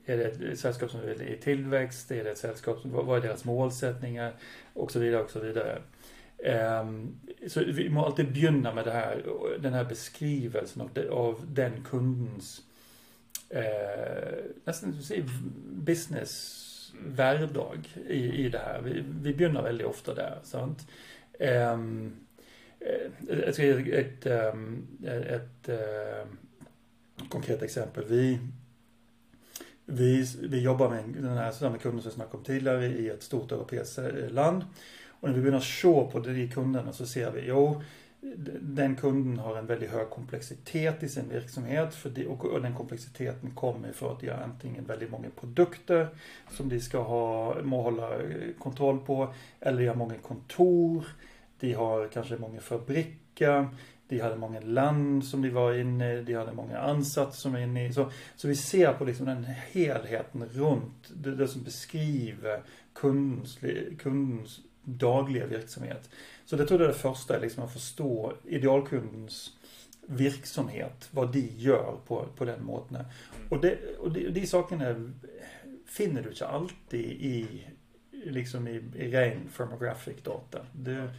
är 0.05 0.17
det 0.17 0.25
ett 0.25 0.59
sällskap 0.59 0.91
som 0.91 1.01
vill 1.01 1.23
i 1.23 1.39
tillväxt? 1.43 2.11
Är 2.11 2.25
det 2.25 2.31
ett 2.31 2.39
sällskap 2.39 2.81
som, 2.81 2.91
vad 2.91 3.19
är 3.19 3.23
deras 3.23 3.45
målsättningar? 3.45 4.33
Och 4.75 4.91
så 4.91 4.99
vidare 4.99 5.23
och 5.23 5.31
så 5.31 5.41
vidare. 5.41 5.83
Ehm, 6.43 7.17
så 7.47 7.65
vi 7.65 7.89
måste 7.89 8.07
alltid 8.07 8.33
begynna 8.33 8.75
med 8.75 8.85
det 8.85 8.91
här, 8.91 9.23
den 9.59 9.73
här 9.73 9.85
beskrivelsen 9.85 10.83
av, 10.83 10.91
de, 10.95 11.09
av 11.09 11.45
den 11.49 11.85
kundens 11.85 12.63
eh, 13.49 14.45
nästan 14.65 15.01
business 15.65 16.59
vardag 17.07 17.89
i, 18.09 18.45
i 18.47 18.49
det 18.49 18.59
här. 18.59 18.81
Vi, 18.81 19.05
vi 19.23 19.35
begynner 19.35 19.63
väldigt 19.63 19.87
ofta 19.87 20.15
där. 20.15 20.39
Sant? 20.43 20.89
Ehm, 21.39 22.13
eh, 22.81 23.37
jag 23.45 23.55
ska 23.55 23.65
ge 23.65 23.71
ett, 23.71 23.87
ett, 23.89 24.27
ehm, 24.27 24.87
ett, 25.05 25.69
ett 25.69 26.29
konkret 27.29 27.63
exempel. 27.63 28.05
Vi, 28.09 28.39
vi, 29.85 30.27
vi 30.43 30.61
jobbar 30.61 30.91
med 30.91 31.05
den 31.05 31.37
här 31.37 31.53
samma 31.53 31.79
kunden 31.79 32.03
som 32.03 32.09
jag 32.09 32.15
snackade 32.15 32.39
om 32.39 32.45
tidigare 32.45 32.87
i 32.87 33.09
ett 33.09 33.23
stort 33.23 33.53
europeiskt 33.53 33.99
land. 34.31 34.65
Och 35.23 35.29
när 35.29 35.37
vi 35.37 35.43
börjar 35.43 35.61
se 35.61 36.13
på 36.13 36.21
de 36.21 36.49
kunderna 36.49 36.93
så 36.93 37.07
ser 37.07 37.31
vi, 37.31 37.47
jo, 37.47 37.83
den 38.61 38.97
kunden 38.97 39.39
har 39.39 39.57
en 39.57 39.67
väldigt 39.67 39.91
hög 39.91 40.11
komplexitet 40.11 41.03
i 41.03 41.09
sin 41.09 41.29
verksamhet 41.29 41.95
för 41.95 42.11
de, 42.11 42.27
och 42.27 42.63
den 42.63 42.75
komplexiteten 42.75 43.51
kommer 43.51 43.93
för 43.93 44.13
att 44.13 44.21
de 44.21 44.29
har 44.29 44.39
antingen 44.39 44.85
väldigt 44.85 45.11
många 45.11 45.31
produkter 45.31 46.09
som 46.51 46.69
de 46.69 46.81
ska 46.81 47.03
ha, 47.03 47.57
må 47.63 47.83
hålla 47.83 48.15
eh, 48.15 48.53
kontroll 48.59 48.99
på 48.99 49.35
eller 49.61 49.81
de 49.81 49.89
har 49.89 49.95
många 49.95 50.19
kontor, 50.19 51.05
de 51.61 51.73
har 51.73 52.09
kanske 52.09 52.37
många 52.37 52.61
fabriker, 52.61 53.69
de 54.09 54.21
hade 54.21 54.37
många 54.37 54.61
land 54.61 55.25
som 55.25 55.43
de 55.43 55.51
var 55.51 55.75
inne 55.75 56.13
i, 56.13 56.23
de 56.23 56.35
hade 56.35 56.53
många 56.53 56.79
ansatser 56.79 57.41
som 57.41 57.53
var 57.53 57.61
inne 57.61 57.87
i. 57.87 57.93
Så, 57.93 58.11
så 58.37 58.49
vi 58.49 58.57
ser 58.57 58.93
på 58.93 59.05
liksom 59.05 59.27
den 59.27 59.45
helheten 59.45 60.45
runt, 60.45 61.11
det, 61.15 61.37
det 61.37 61.49
som 61.49 61.63
beskriver 61.63 62.63
kundens, 62.93 63.59
kundens 63.99 64.61
dagliga 64.85 65.47
verksamhet. 65.47 66.11
Så 66.45 66.57
det 66.57 66.67
tror 66.67 66.81
jag 66.81 66.89
är 66.89 66.93
det 66.93 66.99
första, 66.99 67.39
liksom 67.39 67.65
att 67.65 67.73
förstå 67.73 68.33
idealkundens 68.45 69.51
virksomhet, 70.07 71.09
vad 71.11 71.33
de 71.33 71.41
gör 71.41 71.97
på, 72.07 72.27
på 72.37 72.45
den 72.45 72.65
måten. 72.65 73.05
Och, 73.49 73.61
det, 73.61 73.79
och 73.99 74.13
de, 74.13 74.29
de 74.29 74.47
sakerna 74.47 75.13
finner 75.87 76.23
du 76.23 76.29
inte 76.29 76.47
alltid 76.47 77.11
i, 77.11 77.67
liksom 78.11 78.69
i, 78.69 78.83
i 78.97 79.11
ren 79.11 79.49
firmographic 79.49 80.17
data. 80.23 80.67
Det, 80.73 81.11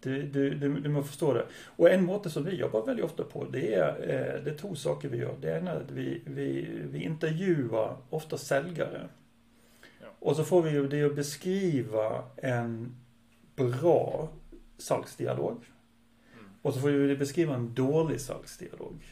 du, 0.00 0.22
du, 0.22 0.54
du, 0.54 0.80
du 0.80 0.88
måste 0.88 1.08
förstå 1.08 1.32
det. 1.32 1.46
Och 1.64 1.90
en 1.90 2.04
måte 2.04 2.30
som 2.30 2.44
vi 2.44 2.54
jobbar 2.56 2.86
väldigt 2.86 3.04
ofta 3.04 3.24
på, 3.24 3.44
det 3.44 3.74
är, 3.74 3.88
eh, 3.88 4.44
det 4.44 4.50
är 4.50 4.56
två 4.56 4.74
saker 4.74 5.08
vi 5.08 5.18
gör. 5.18 5.36
Det 5.40 5.58
ena 5.58 5.70
är 5.70 5.76
att 5.76 5.90
vi, 5.90 6.22
vi, 6.26 6.68
vi 6.90 7.02
intervjuar 7.02 7.96
ofta 8.10 8.38
säljare. 8.38 9.08
Ja. 10.00 10.06
Och 10.18 10.36
så 10.36 10.44
får 10.44 10.62
vi 10.62 10.70
ju 10.70 10.88
det 10.88 11.04
att 11.04 11.16
beskriva 11.16 12.24
en 12.36 12.96
bra 13.70 14.28
salgsdialog. 14.78 15.64
Mm. 16.32 16.44
Och 16.62 16.74
så 16.74 16.80
får 16.80 16.88
vi 16.88 17.16
beskriva 17.16 17.54
en 17.54 17.74
dålig 17.74 18.20
salgsdialog. 18.20 19.04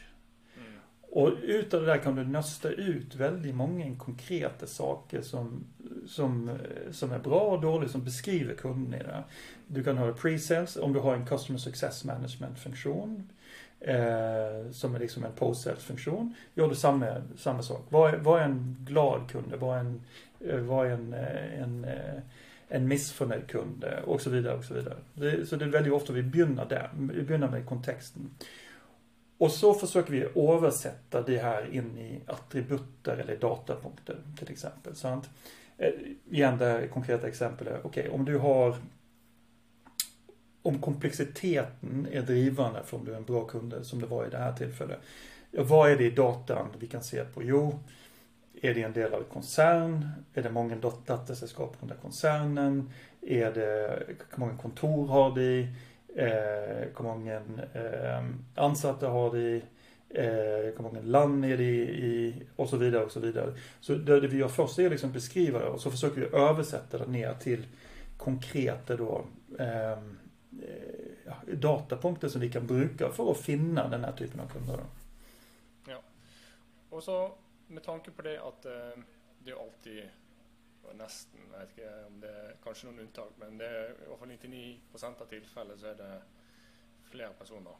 Mm. 0.57 0.71
Och 1.01 1.31
utav 1.41 1.81
det 1.81 1.87
där 1.87 1.97
kan 1.97 2.15
du 2.15 2.23
nösta 2.23 2.69
ut 2.69 3.15
väldigt 3.15 3.55
många 3.55 3.95
konkreta 3.95 4.67
saker 4.67 5.21
som, 5.21 5.63
som, 6.07 6.57
som 6.91 7.11
är 7.11 7.19
bra 7.19 7.41
och 7.41 7.61
dåliga, 7.61 7.89
som 7.89 8.03
beskriver 8.03 8.55
det. 8.91 9.23
Du 9.67 9.83
kan 9.83 9.97
ha 9.97 10.11
pre-sales 10.11 10.79
om 10.79 10.93
du 10.93 10.99
har 10.99 11.15
en 11.15 11.25
Customer 11.25 11.59
Success 11.59 12.03
Management-funktion. 12.03 13.29
Eh, 13.83 14.71
som 14.71 14.95
är 14.95 14.99
liksom 14.99 15.25
en 15.25 15.31
post-sales-funktion. 15.31 16.35
Gör 16.53 16.69
du 16.69 16.75
samma, 16.75 17.21
samma 17.37 17.61
sak. 17.61 17.85
Vad 17.89 18.13
är, 18.13 18.17
vad 18.17 18.41
är 18.41 18.45
en 18.45 18.77
glad 18.79 19.29
kund? 19.29 19.53
Vad 19.59 19.77
är 19.77 19.79
en, 19.79 20.01
eh, 20.39 20.59
vad 20.59 20.87
är 20.87 20.91
en, 20.91 21.13
eh, 21.13 21.61
en, 21.61 21.83
en, 21.83 21.83
eh, 21.83 22.21
en 22.71 22.87
missförnöjd 22.87 23.47
kund? 23.47 23.83
Eh, 23.83 24.03
och 24.03 24.21
så 24.21 24.29
vidare 24.29 24.57
och 24.57 24.65
så 24.65 24.73
vidare. 24.73 24.97
Det, 25.13 25.45
så 25.45 25.55
det 25.55 25.65
är 25.65 25.69
väldigt 25.69 25.93
ofta 25.93 26.13
vi 26.13 26.23
börjar 26.23 26.65
där. 26.65 26.89
Vi 26.93 27.23
börjar 27.23 27.51
med 27.51 27.65
kontexten. 27.65 28.29
Och 29.37 29.51
så 29.51 29.73
försöker 29.73 30.11
vi 30.11 30.41
översätta 30.51 31.21
det 31.21 31.37
här 31.37 31.73
in 31.73 31.97
i 31.97 32.21
attributer 32.25 33.17
eller 33.17 33.37
datapunkter 33.37 34.17
till 34.37 34.51
exempel. 34.51 34.95
Sant? 34.95 35.29
Eh, 35.77 35.93
igen 36.29 36.57
det 36.57 36.89
konkreta 36.93 37.27
exemplet. 37.27 37.79
Okej, 37.83 38.03
okay, 38.03 38.19
om 38.19 38.25
du 38.25 38.37
har 38.37 38.75
om 40.61 40.79
komplexiteten 40.79 42.07
är 42.11 42.21
drivande 42.21 42.83
för 42.85 42.97
om 42.97 43.05
du 43.05 43.11
är 43.11 43.17
en 43.17 43.25
bra 43.25 43.45
kund 43.45 43.75
som 43.81 44.01
det 44.01 44.07
var 44.07 44.27
i 44.27 44.29
det 44.29 44.37
här 44.37 44.53
tillfället. 44.53 44.99
Vad 45.51 45.91
är 45.91 45.97
det 45.97 46.05
i 46.05 46.11
datan 46.11 46.67
vi 46.79 46.87
kan 46.87 47.03
se 47.03 47.23
på? 47.23 47.43
Jo, 47.43 47.79
är 48.61 48.73
det 48.73 48.83
en 48.83 48.93
del 48.93 49.13
av 49.13 49.21
ett 49.21 49.29
koncern? 49.29 50.09
Är 50.33 50.43
det 50.43 50.51
många 50.51 50.75
dattersällskap 51.05 51.77
under 51.81 51.95
koncernen? 51.95 52.89
Är 53.21 53.51
det, 53.51 54.03
hur 54.29 54.39
många 54.39 54.57
kontor 54.57 55.07
har 55.07 55.35
de? 55.35 55.61
Eh, 56.15 56.87
hur 56.97 57.03
många 57.03 57.35
eh, 57.73 58.25
ansatta 58.55 59.09
har 59.09 59.31
de? 59.33 59.61
Eh, 60.09 60.75
hur 60.77 60.83
många 60.83 61.01
land 61.01 61.45
är 61.45 61.57
det 61.57 61.63
i? 61.63 62.43
Och 62.55 62.69
så 62.69 62.77
vidare 62.77 63.03
och 63.03 63.11
så 63.11 63.19
vidare. 63.19 63.53
Så 63.79 63.95
det, 63.95 64.19
det 64.19 64.27
vi 64.27 64.37
gör 64.37 64.47
först 64.47 64.79
är 64.79 64.85
att 64.85 64.91
liksom 64.91 65.11
beskriva 65.11 65.59
det 65.59 65.65
och 65.65 65.81
så 65.81 65.91
försöker 65.91 66.21
vi 66.21 66.37
översätta 66.37 66.97
det 66.97 67.07
ner 67.07 67.33
till 67.33 67.65
konkreta 68.17 68.95
då 68.95 69.25
ehm, 69.59 70.17
eh, 70.61 71.53
datapunkter 71.53 72.27
som 72.27 72.41
vi 72.41 72.51
kan 72.51 72.67
bruka 72.67 73.09
för 73.09 73.31
att 73.31 73.37
finna 73.37 73.87
den 73.87 74.03
här 74.03 74.11
typen 74.11 74.39
av 74.39 74.47
kunder. 74.47 74.79
Ja. 75.87 76.01
Och 76.89 77.03
så 77.03 77.31
med 77.71 77.83
tanke 77.83 78.11
på 78.11 78.21
det 78.21 78.41
att 78.41 78.65
eh, 78.65 78.91
det 79.39 79.51
är 79.51 79.63
alltid 79.63 80.09
nästan, 80.93 81.39
jag 81.51 81.59
vet 81.59 81.69
inte 81.69 82.05
om 82.05 82.19
det 82.19 82.29
är 82.29 82.55
kanske 82.63 82.85
någon 82.85 82.99
undantag, 82.99 83.31
men 83.35 83.57
det 83.57 83.67
är 83.67 83.89
i 83.89 84.05
alla 84.07 84.17
fall 84.17 84.27
99 84.27 84.79
av 85.03 85.25
tillfällen 85.25 85.79
så 85.79 85.85
är 85.85 85.95
det 85.95 86.21
flera 87.03 87.33
personer 87.33 87.75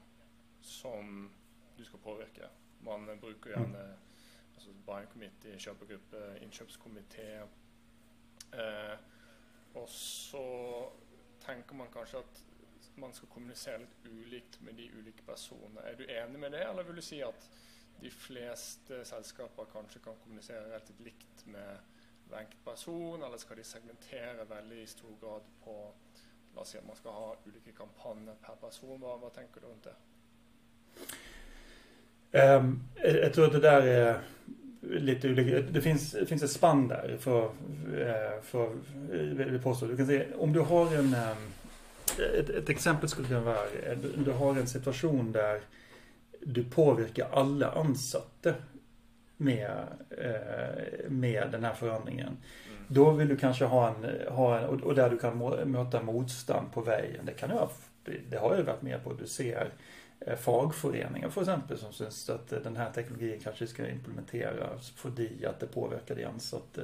som 0.62 1.31
du 1.77 1.86
ska 1.86 1.98
påverka. 1.98 2.50
Man 2.79 3.19
brukar 3.19 3.50
gärna 3.50 3.79
mm. 3.79 3.98
alltså 4.53 4.69
buying 4.74 5.07
committee, 5.07 5.60
köpgrupp, 5.60 6.13
inköpskommitté. 6.41 7.36
Eh, 8.51 8.98
och 9.74 9.89
så 9.89 10.91
tänker 11.45 11.75
man 11.75 11.88
kanske 11.93 12.17
att 12.17 12.43
man 12.95 13.13
ska 13.13 13.27
kommunicera 13.27 13.77
lite 13.77 14.10
ulikt 14.10 14.62
med 14.62 14.75
de 14.75 14.91
olika 15.00 15.24
personerna. 15.25 15.81
Är 15.81 15.95
du 15.95 16.12
enig 16.12 16.39
med 16.39 16.51
det 16.51 16.63
eller 16.63 16.83
vill 16.83 16.95
du 16.95 17.01
säga 17.01 17.27
att 17.27 17.50
de 18.01 18.10
flesta 18.12 19.05
selskaper 19.05 19.65
kanske 19.74 20.00
kan 20.00 20.13
kommunicera 20.24 20.65
relativt 20.65 21.00
likt 21.00 21.46
med 21.46 21.77
varje 22.29 22.48
person 22.66 23.24
eller 23.24 23.37
ska 23.37 23.55
de 23.55 23.64
segmentera 23.64 24.44
veldig 24.50 24.81
i 24.81 24.87
stor 24.87 25.09
grad 25.22 25.42
på, 25.64 25.92
låt 26.55 26.68
säga 26.68 26.81
att 26.81 26.87
man 26.87 26.96
ska 26.96 27.09
ha 27.09 27.35
olika 27.46 27.72
kampanjer 27.77 28.35
per 28.42 28.55
person. 28.55 29.01
Vad, 29.01 29.20
hva 29.20 29.29
tänker 29.29 29.61
du 29.61 29.68
rundt 29.68 29.83
det? 29.83 29.96
Ehm, 32.40 32.66
um, 32.66 32.83
jag 33.03 33.33
tror 33.33 33.46
att 33.46 33.51
det 33.51 33.59
där 33.59 33.81
är 33.81 34.22
lite 34.81 35.29
olika. 35.29 35.59
Det 35.59 35.81
finns, 35.81 36.11
det 36.11 36.25
finns 36.25 36.44
ett 36.44 36.51
spann 36.51 36.87
där 36.87 37.18
för, 37.20 37.51
för, 38.42 38.75
för 39.35 39.59
påstå. 39.59 39.85
Du 39.85 39.98
kan 39.98 40.07
se, 40.07 40.33
om 40.33 40.53
du 40.53 40.59
har 40.59 40.96
en 40.96 41.14
ehm, 41.14 41.37
um, 41.37 41.53
ett, 42.20 42.50
ett 42.50 42.70
exempel 42.70 43.09
skulle 43.09 43.27
kunna 43.27 43.42
vara, 43.42 43.96
du 44.16 44.31
har 44.31 44.55
en 44.55 44.68
situation 44.68 45.31
där 45.31 45.61
du 46.46 46.64
påverkar 46.64 47.27
alla 47.32 47.72
ansatta 47.72 48.54
med, 49.38 49.72
eh, 50.10 51.10
med 51.10 51.48
den 51.51 51.64
här 51.64 51.74
förändringen. 51.74 52.27
Mm. 52.27 52.86
Då 52.88 53.12
vill 53.12 53.27
du 53.27 53.38
kanske 53.38 53.66
ha 53.66 53.88
en, 53.88 54.34
ha 54.34 54.60
en 54.60 54.84
och 54.84 54.96
där 54.96 55.10
du 55.10 55.18
kan 55.18 55.38
möta 55.72 56.04
motstånd 56.04 56.74
på 56.74 56.82
vägen. 56.82 57.25
Det 57.25 57.32
kan 57.32 57.51
ha, 57.51 57.72
det 58.30 58.38
har 58.38 58.56
jag 58.56 58.64
varit 58.64 58.82
med 58.82 59.04
på. 59.04 59.14
Du 59.14 59.27
ser 59.27 59.70
fagföreningar 60.38 61.29
för 61.29 61.42
exempel 61.42 61.77
som 61.77 61.94
syns 61.94 62.29
att 62.29 62.51
eh, 62.51 62.60
den 62.60 62.77
här 62.77 62.92
teknologin 62.92 63.40
kanske 63.44 63.68
ska 63.68 63.90
implementeras 63.90 64.90
för 64.90 65.10
de 65.10 65.46
att 65.46 65.60
det 65.60 65.68
påverkar 65.68 66.16
de 66.16 66.25
ansatta. 66.25 66.81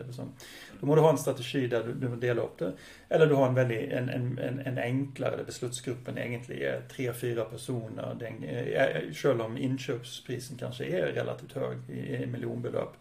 Då 0.79 0.85
må 0.85 0.95
du 0.95 1.01
ha 1.01 1.09
en 1.09 1.17
strategi 1.17 1.67
där 1.67 1.83
du, 1.83 2.07
du 2.07 2.15
delar 2.15 2.43
upp 2.43 2.57
det. 2.57 2.73
Eller 3.09 3.27
du 3.27 3.35
har 3.35 3.47
en, 3.47 3.53
väldigt, 3.53 3.91
en, 3.91 4.09
en, 4.09 4.39
en, 4.39 4.59
en 4.59 4.77
enklare, 4.77 5.37
där 5.37 5.43
beslutsgruppen 5.43 6.17
egentligen 6.17 6.73
är 6.73 6.81
tre, 6.81 7.13
fyra 7.13 7.45
personer. 7.45 8.15
Den, 8.19 8.43
eh, 8.43 9.13
själv 9.13 9.41
om 9.41 9.57
inköpsprisen 9.57 10.57
kanske 10.57 10.85
är 10.85 11.05
relativt 11.05 11.53
hög 11.53 11.77
i, 11.89 12.15
i 12.15 12.25
miljonbelopp. 12.25 12.97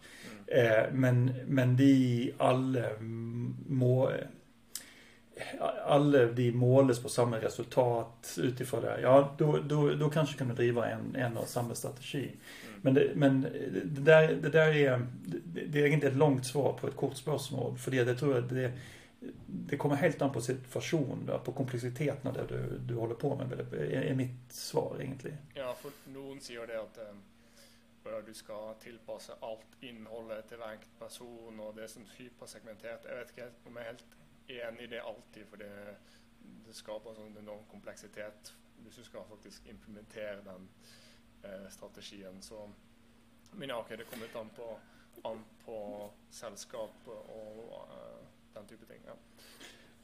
Mm. 0.51 1.01
men, 1.01 1.33
men 1.47 1.77
de 1.77 2.33
alla 2.37 2.83
må 3.67 4.11
alla 5.85 6.25
de 6.25 6.51
målas 6.51 6.99
på 6.99 7.09
samma 7.09 7.37
resultat 7.37 8.37
utifrån 8.37 8.81
det. 8.81 9.01
Ja, 9.01 9.35
då, 9.37 9.57
då, 9.57 9.93
då 9.93 10.09
kanske 10.09 10.37
kan 10.37 10.47
du 10.47 10.53
driva 10.53 10.89
en, 10.89 11.15
en 11.15 11.37
och 11.37 11.47
samma 11.47 11.75
strategi. 11.75 12.23
Mm. 12.23 12.79
Men, 12.81 12.93
det, 12.93 13.11
men 13.15 13.41
det, 13.85 14.01
där, 14.01 14.33
det 14.33 14.49
där 14.49 14.75
är, 14.75 15.07
det, 15.25 15.61
det 15.65 15.79
är 15.79 15.87
inte 15.87 16.07
ett 16.07 16.15
långt 16.15 16.45
svar 16.45 16.77
på 16.81 16.87
ett 16.87 16.95
kort 16.95 17.15
spörsmål. 17.15 17.77
För 17.77 17.91
det, 17.91 18.03
det 18.03 18.15
tror 18.15 18.35
jag 18.35 18.43
det, 18.43 18.71
det 19.45 19.77
kommer 19.77 19.95
helt 19.95 20.21
an 20.21 20.31
på 20.31 20.41
situation, 20.41 21.31
på 21.45 21.51
komplexiteten 21.51 22.33
där 22.33 22.45
du, 22.49 22.77
du 22.77 22.99
håller 22.99 23.15
på 23.15 23.35
med. 23.35 23.65
Det 23.71 23.77
är, 23.77 24.01
är 24.01 24.15
mitt 24.15 24.53
svar 24.53 24.97
egentligen. 24.99 25.37
Ja, 25.53 25.75
för 25.81 25.91
någon 26.11 26.39
säger 26.39 26.67
det 26.67 26.81
att 26.81 26.99
um, 27.09 27.21
du 28.25 28.33
ska 28.33 28.73
tillpassa 28.73 29.33
allt 29.39 29.67
innehållet 29.81 30.47
till 30.47 30.57
varje 30.57 30.79
person 30.99 31.59
och 31.59 31.75
det 31.75 31.83
är 31.83 31.87
som 31.87 32.05
hypersegmenterat. 32.17 33.05
Jag 33.09 33.15
vet 33.15 33.29
inte 33.37 33.49
om 33.65 33.75
jag 33.75 33.81
är 33.81 33.85
helt 33.85 34.03
enig 34.47 34.83
i 34.83 34.87
det 34.87 35.01
alltid, 35.01 35.45
för 35.47 35.57
det, 35.57 35.95
det 36.67 36.73
skapar 36.73 37.13
sånn 37.13 37.37
enorm 37.37 37.65
komplexitet 37.71 38.53
hvis 38.83 38.95
du 38.95 39.03
ska 39.03 39.23
faktiskt 39.23 39.67
implementera 39.67 40.41
den 40.41 40.69
eh, 41.43 41.69
strategien. 41.69 42.41
Så, 42.41 42.69
men 43.51 43.69
ja, 43.69 43.79
okay, 43.81 43.97
det 43.97 44.03
kommer 44.03 44.41
an 44.41 44.49
på, 44.55 44.79
an 45.21 45.43
på 45.65 46.09
sällskap 46.29 46.95
och 47.05 47.87
eh, 47.89 47.97
uh, 47.97 48.25
den 48.53 48.67
typen 48.67 48.85
av 48.85 48.93
ting. 48.93 49.01
Ja. 49.05 49.13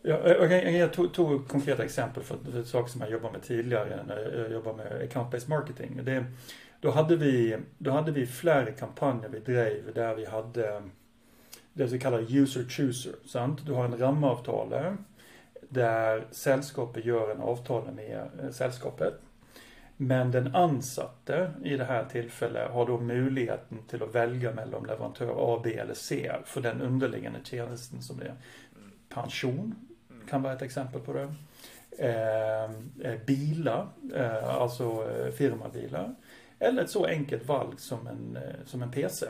Ja, 0.05 0.17
eh, 0.17 0.31
jag 0.31 0.49
kan 0.49 0.73
ge 0.73 0.87
två, 0.87 1.39
konkreta 1.39 1.83
exempel 1.83 2.23
för, 2.23 2.37
för 2.37 2.63
saker 2.63 2.91
som 2.91 3.01
jag 3.01 3.11
jobbade 3.11 3.33
med 3.33 3.43
tidigare 3.43 4.03
när 4.07 4.33
eh, 4.35 4.41
jag 4.41 4.51
jobbade 4.51 4.77
med 4.77 5.09
account-based 5.09 5.49
marketing. 5.49 5.99
Det, 6.03 6.25
då, 6.79 6.91
hade 6.91 7.15
vi, 7.15 7.57
då 7.77 7.91
hade 7.91 8.11
vi 8.11 8.25
flera 8.25 8.71
kampanjer 8.71 9.29
vi 9.29 9.39
drev 9.39 9.93
där 9.93 10.15
vi 10.15 10.25
hade 10.25 10.83
det 11.73 11.85
vi 11.85 11.99
kallar 11.99 12.37
user 12.37 12.63
chooser. 12.63 13.13
Sant? 13.25 13.65
Du 13.65 13.73
har 13.73 13.85
en 13.85 13.97
ramavtalare 13.97 14.97
där 15.69 16.27
sällskapet 16.31 17.05
gör 17.05 17.31
en 17.31 17.41
avtal 17.41 17.91
med 17.91 18.29
eh, 18.41 18.49
sällskapet. 18.49 19.13
Men 19.97 20.31
den 20.31 20.55
ansatte 20.55 21.51
i 21.63 21.77
det 21.77 21.83
här 21.83 22.05
tillfället 22.05 22.71
har 22.71 22.85
då 22.85 22.99
möjligheten 22.99 23.77
till 23.87 24.03
att 24.03 24.15
välja 24.15 24.51
mellan 24.51 24.83
leverantör 24.83 25.35
A, 25.37 25.61
B 25.63 25.73
eller 25.73 25.93
C 25.93 26.31
för 26.45 26.61
den 26.61 26.81
underliggande 26.81 27.39
tjänsten 27.43 28.01
som 28.01 28.17
det 28.17 28.25
är. 28.25 28.35
Pension 29.09 29.75
kan 30.29 30.41
vara 30.41 30.53
ett 30.53 30.61
exempel 30.61 31.01
på 31.01 31.13
det. 31.13 31.33
Eh, 31.97 32.63
eh 33.11 33.19
bilar, 33.25 33.87
eh, 34.15 34.55
alltså 34.55 35.09
eh, 35.09 35.31
firmabilar. 35.31 36.15
Eller 36.59 36.83
ett 36.83 36.89
så 36.89 37.05
enkelt 37.05 37.45
valg 37.45 37.73
som 37.77 38.07
en, 38.07 38.37
som 38.65 38.81
en 38.81 38.91
PC. 38.91 39.25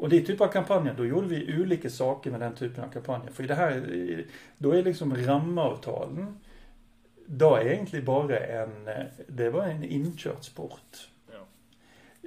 Och 0.00 0.08
de 0.08 0.20
typer 0.20 0.44
av 0.44 0.48
kampanjer, 0.48 0.94
då 0.96 1.06
gjorde 1.06 1.26
vi 1.26 1.62
olika 1.62 1.90
saker 1.90 2.30
med 2.30 2.40
den 2.40 2.54
typen 2.54 2.84
av 2.84 2.88
kampanjer. 2.88 3.30
För 3.32 3.44
i 3.44 3.46
det 3.46 3.54
här, 3.54 4.24
då 4.58 4.72
är 4.72 4.82
liksom 4.82 5.16
rammeavtalen, 5.16 6.40
då 7.26 7.56
är 7.56 7.66
egentligen 7.66 8.04
bara 8.04 8.38
en, 8.38 8.88
det 9.28 9.50
var 9.50 9.62
en 9.62 9.84
inkörsport. 9.84 11.08
Ja. 11.32 11.46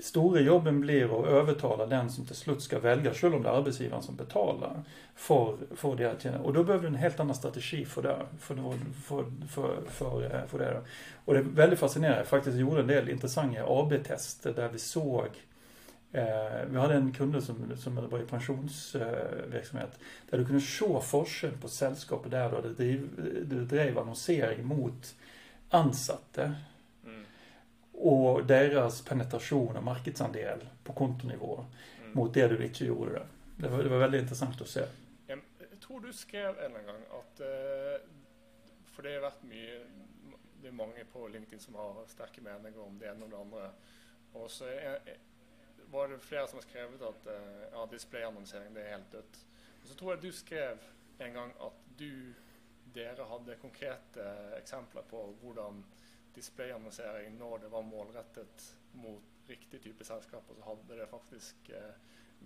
Stora 0.01 0.39
jobben 0.41 0.81
blir 0.81 1.19
att 1.19 1.27
övertala 1.27 1.85
den 1.85 2.09
som 2.09 2.25
till 2.25 2.35
slut 2.35 2.61
ska 2.61 2.79
välja, 2.79 3.13
själv 3.13 3.35
om 3.35 3.43
det 3.43 3.49
är 3.49 3.53
arbetsgivaren 3.53 4.03
som 4.03 4.15
betalar, 4.15 4.83
för, 5.15 5.57
för 5.75 5.95
det 5.95 6.11
att 6.11 6.21
tjäna. 6.21 6.39
Och 6.39 6.53
då 6.53 6.63
behöver 6.63 6.83
du 6.83 6.87
en 6.87 7.01
helt 7.01 7.19
annan 7.19 7.35
strategi 7.35 7.85
för 7.85 8.01
det. 8.01 8.17
För, 8.39 8.55
för, 9.05 9.25
för, 9.49 9.81
för, 9.89 10.45
för 10.47 10.59
det. 10.59 10.81
Och 11.25 11.33
det 11.33 11.39
är 11.39 11.43
väldigt 11.43 11.79
fascinerande. 11.79 12.19
Jag 12.19 12.27
faktiskt 12.27 12.57
gjorde 12.57 12.81
en 12.81 12.87
del 12.87 13.09
intressanta 13.09 13.63
AB-tester 13.67 14.53
där 14.53 14.69
vi 14.69 14.79
såg 14.79 15.29
Eh, 16.13 16.65
vi 16.65 16.77
hade 16.77 16.95
en 16.95 17.13
kund 17.13 17.43
som, 17.43 17.77
som 17.77 18.09
var 18.09 18.19
i 18.19 18.25
pensionsverksamhet 18.25 19.89
eh, 19.93 20.29
där 20.29 20.37
du 20.37 20.45
kunde 20.45 20.61
se 20.61 20.99
forskjell 21.01 21.57
på 21.57 21.67
sällskapet 21.67 22.31
där 22.31 22.51
då 22.51 22.61
det 22.61 22.73
drev, 22.73 23.09
det 23.45 23.65
drev 23.65 23.99
annonsering 23.99 24.65
mot 24.65 25.15
ansatte. 25.69 26.55
Mm. 27.05 27.25
Och 27.91 28.45
deras 28.45 29.01
penetration 29.01 29.77
och 29.77 29.83
marknadsandel 29.83 30.59
på 30.83 30.93
kontonivå 30.93 31.65
mm. 31.99 32.13
mot 32.13 32.33
det 32.33 32.47
du 32.47 32.65
inte 32.65 32.85
gjorde. 32.85 33.11
Det. 33.11 33.27
Det 33.57 33.67
var, 33.67 33.83
det 33.83 33.89
var 33.89 33.97
väldigt 33.97 34.21
intressant 34.21 34.61
att 34.61 34.67
se. 34.67 34.85
Jag 35.27 35.39
tror 35.87 35.99
du 35.99 36.13
skrev 36.13 36.59
en 36.59 36.73
gång 36.73 37.01
att, 37.09 37.39
eh, 37.39 38.07
för 38.85 39.03
det 39.03 39.13
har 39.13 39.21
varit 39.21 39.43
mycket, 39.43 39.87
det 40.61 40.67
är 40.67 40.71
många 40.71 41.05
på 41.13 41.27
LinkedIn 41.27 41.59
som 41.59 41.75
har 41.75 42.05
starka 42.07 42.41
meningar 42.41 42.79
om 42.79 42.99
det 42.99 43.05
ena 43.05 43.25
och 43.25 43.29
det 43.29 43.37
andra. 43.37 43.69
Och 44.33 44.51
så 44.51 44.65
är, 44.65 44.99
var 45.91 46.07
det 46.07 46.19
flera 46.19 46.47
som 46.47 46.57
har 46.57 46.61
skrivit 46.61 47.01
att 47.01 47.27
uh, 47.27 47.33
ja, 47.71 47.87
displayannonsering 47.91 48.73
det 48.73 48.83
är 48.83 48.89
helt 48.89 49.11
dött. 49.11 49.45
Och 49.81 49.87
så 49.87 49.95
tror 49.95 50.11
jag 50.13 50.21
du 50.21 50.31
skrev 50.31 50.77
en 51.17 51.33
gång 51.33 51.53
att 51.59 51.73
du, 51.97 52.33
dere 52.93 53.23
hade 53.23 53.55
konkreta 53.55 54.19
eh, 54.25 54.57
exempel 54.57 55.03
på 55.09 55.33
hur 55.41 55.83
displayannonsering, 56.33 57.37
när 57.37 57.57
det 57.57 57.67
var 57.67 57.81
målrättet 57.81 58.75
mot 58.91 59.23
riktig 59.47 59.83
typ 59.83 60.01
av 60.01 60.03
sällskap, 60.03 60.43
så 60.55 60.65
hade 60.65 61.01
det 61.01 61.07
faktiskt 61.07 61.55
uh, 61.69 61.75
eh, 61.75 61.93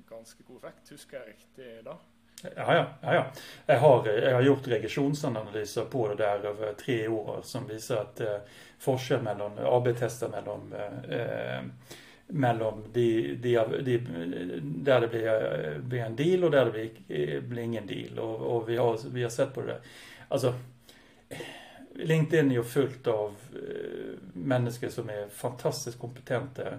ganska 0.10 0.44
god 0.48 0.58
effekt. 0.58 0.92
Huskar 0.92 1.20
jag 1.20 1.28
riktigt 1.28 1.86
då? 1.86 1.98
Ja, 2.44 2.50
ja, 2.56 2.86
ja, 3.02 3.14
ja. 3.14 3.26
Jag, 3.66 3.80
har, 3.80 4.08
jag 4.08 4.34
har 4.34 4.42
gjort 4.42 4.68
regressionsanalyser 4.68 5.86
på 5.86 6.08
det 6.08 6.16
där 6.16 6.40
över 6.40 6.74
tre 6.74 7.08
år 7.08 7.40
som 7.44 7.68
visar 7.68 7.98
att 7.98 8.20
eh, 8.20 8.38
forskar 8.80 9.22
mellan 9.22 9.60
AB-tester 9.60 10.30
mellan 10.30 10.74
eh, 11.10 11.62
mellan 12.28 12.84
de, 12.94 13.36
de, 13.36 13.58
de, 13.82 13.98
där 14.62 15.02
det 15.02 15.08
blir, 15.08 15.28
eh, 15.28 15.78
blir, 15.82 16.00
en 16.00 16.16
deal 16.16 16.44
och 16.44 16.52
där 16.52 16.66
det 16.66 16.72
blir, 16.72 17.36
eh, 17.36 17.42
blir 17.42 17.64
ingen 17.64 17.88
deal. 17.88 18.20
Och, 18.20 18.56
och, 18.56 18.70
vi, 18.70 18.78
har, 18.78 19.00
vi 19.14 19.24
har 19.24 19.30
sett 19.30 19.54
på 19.54 19.62
det. 19.62 19.68
där. 19.68 19.80
Alltså, 20.28 20.54
LinkedIn 21.96 22.52
är 22.52 22.56
ju 22.56 22.64
fullt 22.64 23.08
av 23.08 23.36
eh, 23.54 24.20
människor 24.34 24.90
som 24.90 25.10
är 25.10 25.28
fantastiskt 25.30 26.00
kompetenta. 26.00 26.64
Ja. 26.64 26.74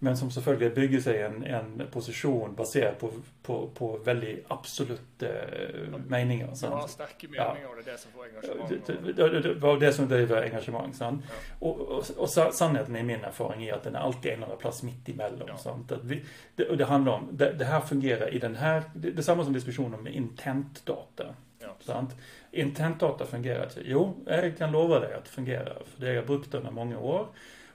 Men 0.00 0.16
som 0.16 0.30
selvfølgelig 0.30 0.74
bygger 0.74 1.00
sig 1.00 1.22
en, 1.22 1.44
en 1.44 1.82
position 1.90 2.54
baserad 2.54 2.98
på, 2.98 3.10
på, 3.42 3.70
på 3.74 3.96
väldigt 4.04 4.44
absoluta 4.48 5.26
uh, 5.26 5.98
meningar. 6.06 6.54
Sant? 6.54 6.74
Ja, 6.80 6.88
starka 6.88 7.28
meningar 7.28 7.58
ja. 7.62 7.68
och 7.68 7.76
det 7.76 7.90
är 7.90 7.92
det 7.92 7.98
som 7.98 8.12
får 8.12 8.24
engagemang. 8.24 8.68
Det, 9.16 9.42
det, 9.42 9.54
var 9.54 9.80
det 9.80 9.92
som 9.92 10.08
driver 10.08 10.42
engagemang. 10.42 10.92
Sant? 10.92 11.24
Ja. 11.28 11.66
Och, 11.66 11.80
och, 11.80 12.04
och 12.16 12.30
sannheten 12.30 12.96
i 12.96 13.02
min 13.02 13.24
erfarenhet 13.24 13.72
är 13.72 13.76
att 13.76 13.82
den 13.82 13.94
är 13.94 13.98
alltid 13.98 14.32
en 14.32 14.36
eller 14.36 14.46
annan 14.46 14.58
plats 14.58 14.82
mitt 14.82 15.08
emellan. 15.08 15.48
Ja. 15.48 15.56
Sant? 15.56 15.92
Vi, 16.02 16.24
det, 16.54 16.68
och 16.68 16.76
det 16.76 16.84
handlar 16.84 17.12
om, 17.12 17.28
det, 17.32 17.52
det 17.52 17.64
här 17.64 17.80
fungerar 17.80 18.34
i 18.34 18.38
den 18.38 18.56
här, 18.56 18.82
det, 18.94 19.10
det 19.10 19.20
är 19.20 19.22
samma 19.22 19.44
som 19.44 19.52
diskussionen 19.52 20.02
med 20.02 20.14
intentdata. 20.14 21.34
Ja. 21.58 21.76
Sant? 21.80 22.16
Intentdata 22.50 23.26
fungerar 23.26 23.64
inte. 23.64 23.80
Jo, 23.84 24.14
jag 24.26 24.58
kan 24.58 24.72
lova 24.72 25.00
dig 25.00 25.14
att 25.14 25.24
det 25.24 25.30
fungerar. 25.30 25.82
För 25.86 26.00
det 26.00 26.06
har 26.06 26.14
jag 26.14 26.26
brukt 26.26 26.54
under 26.54 26.70
många 26.70 26.98
år. 26.98 27.26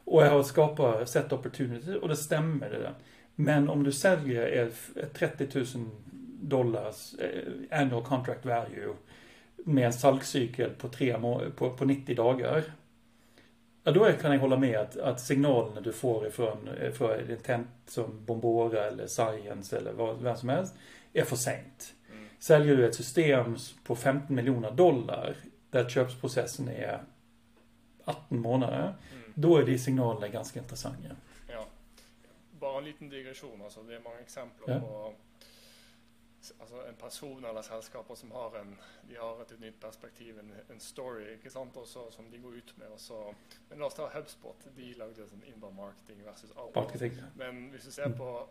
Och 0.06 0.24
jag 0.24 0.30
har 0.30 0.44
skapat 0.44 1.10
set 1.10 1.34
opportunity 1.34 1.96
och 2.02 2.08
det 2.08 2.16
stämmer 2.16 2.70
det 2.70 2.80
där. 2.80 2.94
Men 3.36 3.70
om 3.70 3.84
du 3.84 3.92
säljer 3.92 4.48
ett 4.48 5.14
30 5.14 5.48
000 5.54 5.66
dollars 6.42 7.14
eh, 7.14 7.80
annual 7.80 8.04
contract 8.04 8.46
value 8.46 8.94
med 9.56 9.86
en 9.86 9.94
salgcykel 9.94 10.70
på, 10.70 10.90
tre 10.90 11.18
på, 11.56 11.70
på 11.70 11.86
90 11.86 12.16
dagar. 12.16 12.64
Ja, 13.84 13.92
då 13.92 14.12
kan 14.12 14.32
jag 14.32 14.40
hålla 14.40 14.58
med 14.58 14.80
att, 14.80 14.98
att 14.98 15.22
signalerna 15.22 15.82
du 15.82 15.92
får 15.92 16.28
ifrån 16.28 16.70
för 16.94 17.32
intent 17.32 17.68
som 17.86 18.26
Bombora 18.26 18.86
eller 18.86 19.08
Science 19.08 19.78
eller 19.78 19.92
vad, 19.92 20.22
vem 20.22 20.36
som 20.36 20.50
helst 20.50 20.76
är 21.14 21.24
för 21.24 21.36
sent. 21.36 21.94
Mm. 22.12 22.26
Säljer 22.40 22.78
du 22.78 22.88
ett 22.88 22.96
system 22.96 23.56
på 23.84 23.96
15 23.96 24.36
miljoner 24.36 24.72
dollar 24.72 25.36
där 25.70 25.90
köpsprocessen 25.90 26.70
är 26.70 27.02
18 28.06 28.40
månader. 28.40 28.94
Mm 29.14 29.23
då 29.34 29.58
är 29.58 29.66
de 29.66 29.78
signalerna 29.78 30.28
ganska 30.28 30.60
intressanta. 30.60 31.16
Ja. 31.48 31.66
Bara 32.60 32.78
en 32.78 32.86
liten 32.86 33.10
digression, 33.10 33.62
alltså 33.62 33.84
det 33.84 33.96
är 33.96 34.00
många 34.00 34.20
exempel 34.20 34.64
ja. 34.68 34.80
på 34.80 35.14
alltså 36.60 36.88
en 36.88 36.96
person 36.96 37.46
eller 37.46 37.62
sällskap 37.62 38.18
som 38.18 38.32
har 38.32 38.56
en, 38.58 38.76
de 39.08 39.16
har 39.16 39.42
ett 39.42 39.60
nytt 39.60 39.80
perspektiv, 39.80 40.40
en, 40.40 40.54
en 40.70 40.80
story, 40.80 41.38
sant, 41.50 41.78
också, 41.78 42.12
som 42.12 42.32
de 42.32 42.38
går 42.38 42.56
ut 42.56 42.78
med. 42.78 42.88
Och 42.88 43.00
så, 43.00 43.36
men 43.70 43.80
låt 43.80 43.88
oss 43.88 43.96
ta 43.96 44.20
HubSpot, 44.20 44.68
de 44.76 44.94
lagde 44.94 45.22
en 45.22 45.54
inbound 45.54 45.76
marketing 45.76 46.24
versus 46.24 46.52
outbound. 46.58 47.22
Men 47.36 47.50
om 47.50 47.72
du 47.72 47.80
ser 47.92 48.10
på 48.10 48.48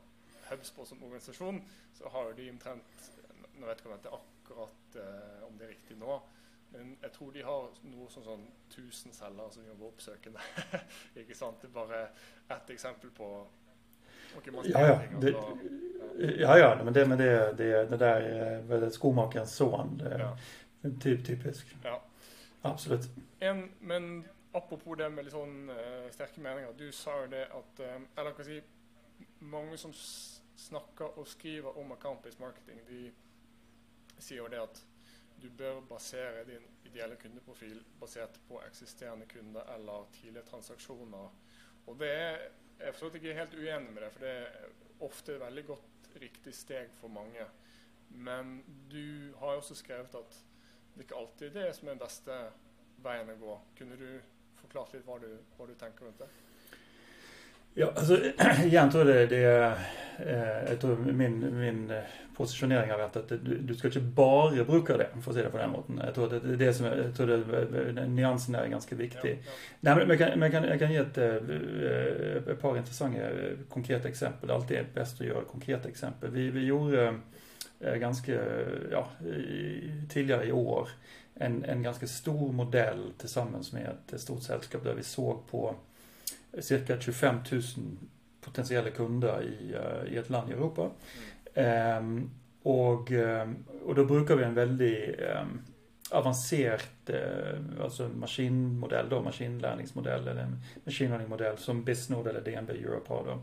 HubSpot 0.51 0.89
som 0.89 1.03
organisation 1.03 1.63
så 1.95 2.09
har 2.09 2.33
de 2.33 2.51
omtrent, 2.51 3.13
nu 3.61 3.67
vet 3.67 3.83
jag 3.85 3.95
inte 3.95 4.09
akkurat 4.09 4.97
eh, 4.97 5.47
om 5.47 5.59
det 5.59 5.65
är 5.65 5.69
riktigt 5.69 5.99
nu, 5.99 6.21
men 6.73 6.97
jag 7.01 7.13
tror 7.13 7.33
de 7.33 7.43
har 7.47 7.71
noe 7.89 8.11
sånn 8.11 8.25
sånn 8.25 8.47
1000 8.71 9.13
celler 9.13 9.51
som 9.51 9.67
jobber 9.67 9.87
oppsøkende. 9.91 10.41
ikke 11.23 11.35
sant? 11.35 11.61
Det 11.61 11.69
är 11.69 11.75
bara 11.77 12.07
ett 12.49 12.71
exempel 12.71 13.11
på 13.11 13.47
ja, 14.65 14.87
ja. 14.87 15.01
Det, 15.21 15.35
ja, 16.39 16.59
ja, 16.59 16.85
men 16.85 16.95
det, 16.95 17.07
men 17.07 17.19
det, 17.19 17.53
det, 17.53 17.85
det 17.85 18.63
väl 18.67 18.93
skomakarens 18.93 19.55
son. 19.55 19.99
Det, 19.99 20.19
ja. 20.19 20.37
Typ, 21.01 21.27
typisk. 21.27 21.77
Ja. 21.83 22.03
Absolut. 22.63 23.11
En, 23.39 23.71
men 23.81 24.25
apropos 24.53 24.97
det 24.99 25.09
med 25.11 25.27
litt 25.27 25.35
sånn 25.35 25.71
uh, 25.71 26.07
sterke 26.15 26.43
meninger. 26.43 26.73
Du 26.79 26.89
sa 26.95 27.17
jo 27.25 27.29
det 27.33 27.45
at 27.51 27.83
um, 27.83 28.07
Eller 28.17 28.37
kan 28.37 28.47
si 28.47 28.61
Mange 29.43 29.77
som 29.79 29.93
snakker 30.57 31.19
og 31.19 31.27
skriver 31.27 31.79
om 31.79 31.91
account-based 31.93 32.39
marketing, 32.39 32.79
de 32.87 33.11
sier 34.23 34.39
jo 34.39 34.47
det 34.51 34.61
at 34.63 34.79
du 35.43 35.51
bør 35.59 35.81
basere 35.91 36.45
din 36.49 36.65
ideelle 36.87 37.17
kundeprofil 37.21 37.83
basert 38.01 38.41
på 38.49 38.61
eksisterende 38.67 39.27
kunder 39.31 39.67
eller 39.75 40.09
tidligere 40.15 40.47
transaksjoner. 40.49 41.39
Og 41.87 41.99
det 41.99 42.11
er 42.11 42.43
jeg 42.83 42.95
forstår 42.95 43.17
ikke 43.17 43.35
helt 43.35 43.55
uenig 43.55 43.93
med 43.93 44.03
det, 44.03 44.13
for 44.13 44.25
det 44.25 44.31
er 44.31 45.05
ofte 45.07 45.35
et 45.35 45.41
veldig 45.41 45.65
godt, 45.67 46.09
riktig 46.21 46.55
steg 46.55 46.91
for 46.99 47.09
mange. 47.09 47.45
Men 48.09 48.57
du 48.91 49.33
har 49.39 49.55
jo 49.55 49.63
også 49.63 49.75
skrevet 49.79 50.15
at 50.19 50.39
det 50.95 51.07
ikke 51.07 51.17
alltid 51.17 51.47
er 51.47 51.55
det 51.55 51.77
som 51.77 51.89
er 51.89 51.95
den 51.95 52.03
beste 52.03 52.39
veien 53.05 53.31
å 53.33 53.37
gå. 53.41 53.55
Kunne 53.79 53.97
du 54.01 54.09
forklart 54.61 54.97
litt 54.97 55.07
hva 55.07 55.21
du, 55.23 55.31
hva 55.57 55.69
du 55.71 55.75
tenker 55.79 56.09
rundt 56.09 56.21
det? 56.21 56.29
Ja, 57.75 57.93
alltså 57.97 58.19
igen 58.65 58.91
tror 58.91 59.05
det, 59.05 59.27
det 59.27 59.45
är, 59.45 59.71
eh, 60.19 60.71
jag 60.71 60.81
tror 60.81 60.97
min, 60.97 61.61
min 61.61 61.91
eh, 61.91 62.03
positionering 62.37 62.91
har 62.91 62.99
varit 62.99 63.17
att 63.17 63.29
du, 63.29 63.59
du 63.59 63.75
ska 63.75 63.89
inte 63.89 64.01
bara 64.01 64.65
bruka 64.65 64.97
det, 64.97 65.09
för 65.23 65.31
att 65.31 65.35
säga 65.35 65.45
det 65.45 65.51
på 65.51 65.59
den 65.59 65.71
måten. 65.71 66.01
Jag 66.05 66.15
tror 66.15 66.25
att 66.35 66.43
det, 66.43 66.57
det 66.57 66.75
som, 66.75 66.87
jag 66.87 67.17
tror 67.17 67.27
det, 67.27 68.07
nyansen 68.07 68.55
är 68.55 68.67
ganska 68.67 68.97
viktig. 68.97 69.43
Nej, 69.81 69.97
men 69.97 70.09
jag 70.09 70.19
kan, 70.19 70.41
jag 70.41 70.53
kan, 70.53 70.65
jag 70.65 70.79
kan 70.79 70.93
ge 70.93 70.99
ett, 70.99 71.19
eh, 71.19 72.53
ett 72.53 72.61
par 72.61 72.77
intressanta 72.77 73.19
konkreta 73.69 74.09
exempel. 74.09 74.49
Det 74.49 74.53
är 74.53 74.57
alltid 74.57 74.79
bäst 74.95 75.21
att 75.21 75.27
göra 75.27 75.45
konkreta 75.45 75.89
exempel. 75.89 76.31
Vi, 76.31 76.51
vi 76.51 76.65
gjorde 76.65 77.15
ganska, 78.01 78.41
ja, 78.91 79.09
tidigare 80.09 80.45
i 80.45 80.53
år 80.53 80.89
en, 81.35 81.65
en 81.65 81.83
ganska 81.83 82.07
stor 82.07 82.53
modell 82.53 83.13
tillsammans 83.19 83.73
med 83.73 83.91
ett 84.13 84.21
stort 84.21 84.43
sällskap 84.43 84.85
där 84.85 84.95
vi 84.95 85.03
såg 85.03 85.47
på 85.51 85.75
cirka 86.61 87.01
25 87.01 87.37
000 87.53 87.63
potentiella 88.41 88.91
kunder 88.91 89.43
i, 89.43 89.75
eh, 89.75 90.15
i 90.15 90.17
ett 90.17 90.31
land 90.31 90.51
i 90.51 90.53
Europa. 90.53 90.91
Mm. 91.55 91.99
Um, 91.99 92.31
och, 92.63 93.11
ehm, 93.11 93.65
och 93.85 93.95
då 93.95 94.05
brukar 94.05 94.37
vi 94.37 94.45
en 94.45 94.55
väldigt 94.55 95.21
um, 95.21 95.61
avancerad 96.11 96.81
uh, 97.11 97.83
alltså 97.83 98.09
maskinmodell 98.09 99.09
då, 99.09 99.23
maskinlärningsmodell 99.23 100.29
eller 100.29 100.57
machine 100.85 101.57
som 101.57 101.85
Bisnode 101.85 102.31
eller 102.31 102.41
DNB 102.41 102.71
Europe 102.71 103.13
har 103.13 103.25
då. 103.25 103.43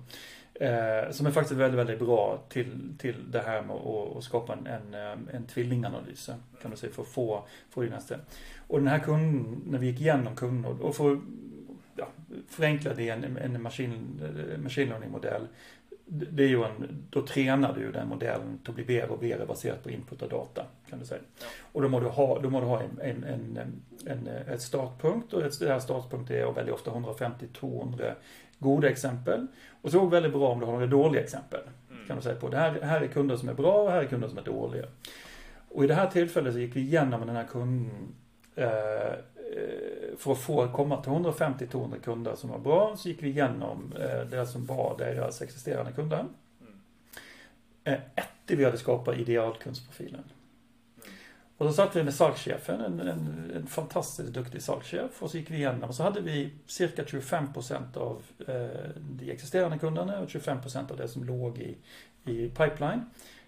Uh, 0.66 1.12
som 1.12 1.26
är 1.26 1.32
faktiskt 1.32 1.60
väldigt, 1.60 1.80
väldigt 1.80 2.00
bra 2.00 2.44
till, 2.50 2.96
till 2.98 3.32
det 3.32 3.40
här 3.40 3.62
med 3.62 3.76
att, 3.76 4.18
att 4.18 4.24
skapa 4.24 4.54
en, 4.54 4.68
en, 4.68 5.30
en 5.34 5.46
tvillinganalys 5.48 6.30
kan 6.62 6.72
du 6.72 6.78
säga 6.78 6.94
för 6.94 7.02
att 7.02 7.08
få, 7.08 7.48
få 7.70 7.82
det 7.82 7.90
nästa. 7.90 8.16
Och 8.68 8.80
den 8.80 8.88
här 8.88 9.00
kunden, 9.00 9.62
när 9.66 9.80
vi 9.80 9.88
gick 9.88 10.02
igenom 10.02 10.36
kunden 10.36 10.82
och 10.82 10.96
för 10.96 11.20
ja, 12.00 12.08
förenklad 12.48 13.00
i 13.00 13.10
en, 13.10 13.38
en 13.38 13.62
machine, 13.62 14.22
machine 14.64 14.90
learning-modell 14.90 15.48
det 16.12 16.44
är 16.44 16.48
ju 16.48 16.64
en, 16.64 17.06
då 17.10 17.22
tränar 17.22 17.74
du 17.74 17.92
den 17.92 18.08
modellen 18.08 18.60
till 18.64 18.70
att 18.70 18.76
bli 18.76 18.86
mer 18.86 19.12
och 19.12 19.22
mer 19.22 19.46
baserat 19.46 19.84
på 19.84 19.90
input 19.90 20.22
och 20.22 20.30
data. 20.30 20.66
Kan 20.90 21.00
du 21.00 21.06
säga. 21.06 21.22
Ja. 21.40 21.46
Och 21.72 21.82
då 21.82 21.90
må 21.90 22.00
du 22.00 22.08
ha, 22.08 22.40
då 22.40 22.50
må 22.50 22.60
du 22.60 22.66
ha 22.66 22.82
en, 22.82 23.00
en, 23.02 23.24
en, 23.24 23.82
en, 24.06 24.28
ett 24.28 24.62
startpunkt 24.62 25.34
och 25.34 25.44
ett, 25.44 25.60
det 25.60 25.68
här 25.68 25.80
startpunkt 25.80 26.32
är 26.32 26.52
väldigt 26.52 26.74
ofta 26.74 26.92
150-200 26.92 28.14
goda 28.60 28.90
exempel. 28.90 29.48
Och 29.82 29.92
så 29.92 30.00
är 30.00 30.04
det 30.04 30.10
väldigt 30.10 30.34
bra 30.34 30.50
om 30.50 30.60
du 30.60 30.66
har 30.66 30.74
några 30.74 30.88
dåliga 30.88 31.24
exempel. 31.24 31.62
Mm. 31.92 32.08
Kan 32.08 32.16
du 32.16 32.22
säga 32.24 32.36
på. 32.36 32.50
Det 32.50 32.58
här, 32.58 32.82
här 32.82 33.02
är 33.02 33.08
kunder 33.08 33.36
som 33.36 33.50
är 33.50 33.54
bra 33.54 33.82
och 33.84 33.92
här 33.92 34.02
är 34.02 34.06
kunder 34.06 34.28
som 34.28 34.38
är 34.38 34.44
dåliga. 34.44 34.86
Och 35.70 35.84
i 35.84 35.88
det 35.88 35.94
här 35.94 36.08
tillfället 36.08 36.54
så 36.54 36.60
gick 36.60 36.76
vi 36.76 36.80
igenom 36.80 37.28
den 37.28 37.36
här 37.36 37.48
kunden 37.48 38.14
eh, 38.56 39.14
för 40.18 40.32
att 40.32 40.40
få 40.40 40.68
komma 40.68 41.02
till 41.02 41.12
150-200 41.12 42.00
kunder 42.00 42.36
som 42.36 42.50
var 42.50 42.60
bra 42.60 42.96
så 42.98 43.10
gick 43.10 43.24
vi 43.24 43.30
igenom 43.30 43.94
eh, 44.00 44.30
det 44.30 44.48
som 44.48 44.66
var 44.66 44.96
deras 44.98 45.42
existerande 45.42 45.92
kunder. 45.92 46.26
Mm. 46.62 46.74
Eh, 47.84 47.94
ett, 47.94 48.26
vi 48.48 48.66
hade 48.66 48.78
skapat 48.78 49.18
idealkundsprofilen. 49.18 50.24
Mm. 50.24 51.14
Och 51.58 51.68
så 51.68 51.74
satt 51.74 51.96
vi 51.96 52.04
med 52.04 52.14
salgschefen, 52.14 52.82
en, 52.82 53.00
en, 53.00 53.52
en, 53.56 53.68
fantastiskt 53.68 54.34
duktig 54.34 54.62
salgschef. 54.62 55.24
Och 55.24 55.32
så 55.32 55.38
gick 55.38 55.52
vi 55.52 55.56
igenom 55.56 55.90
och 55.90 55.96
så 55.96 56.04
hade 56.04 56.22
vi 56.22 56.54
cirka 56.66 57.04
25% 57.04 57.98
av 57.98 58.22
eh, 58.48 58.90
de 58.98 59.32
existerande 59.32 59.78
kunderna 59.78 60.20
och 60.20 60.28
25% 60.28 60.92
av 60.92 60.98
det 60.98 61.08
som 61.08 61.24
låg 61.24 61.58
i, 61.58 61.78
i 62.32 62.50
pipeline. 62.50 63.02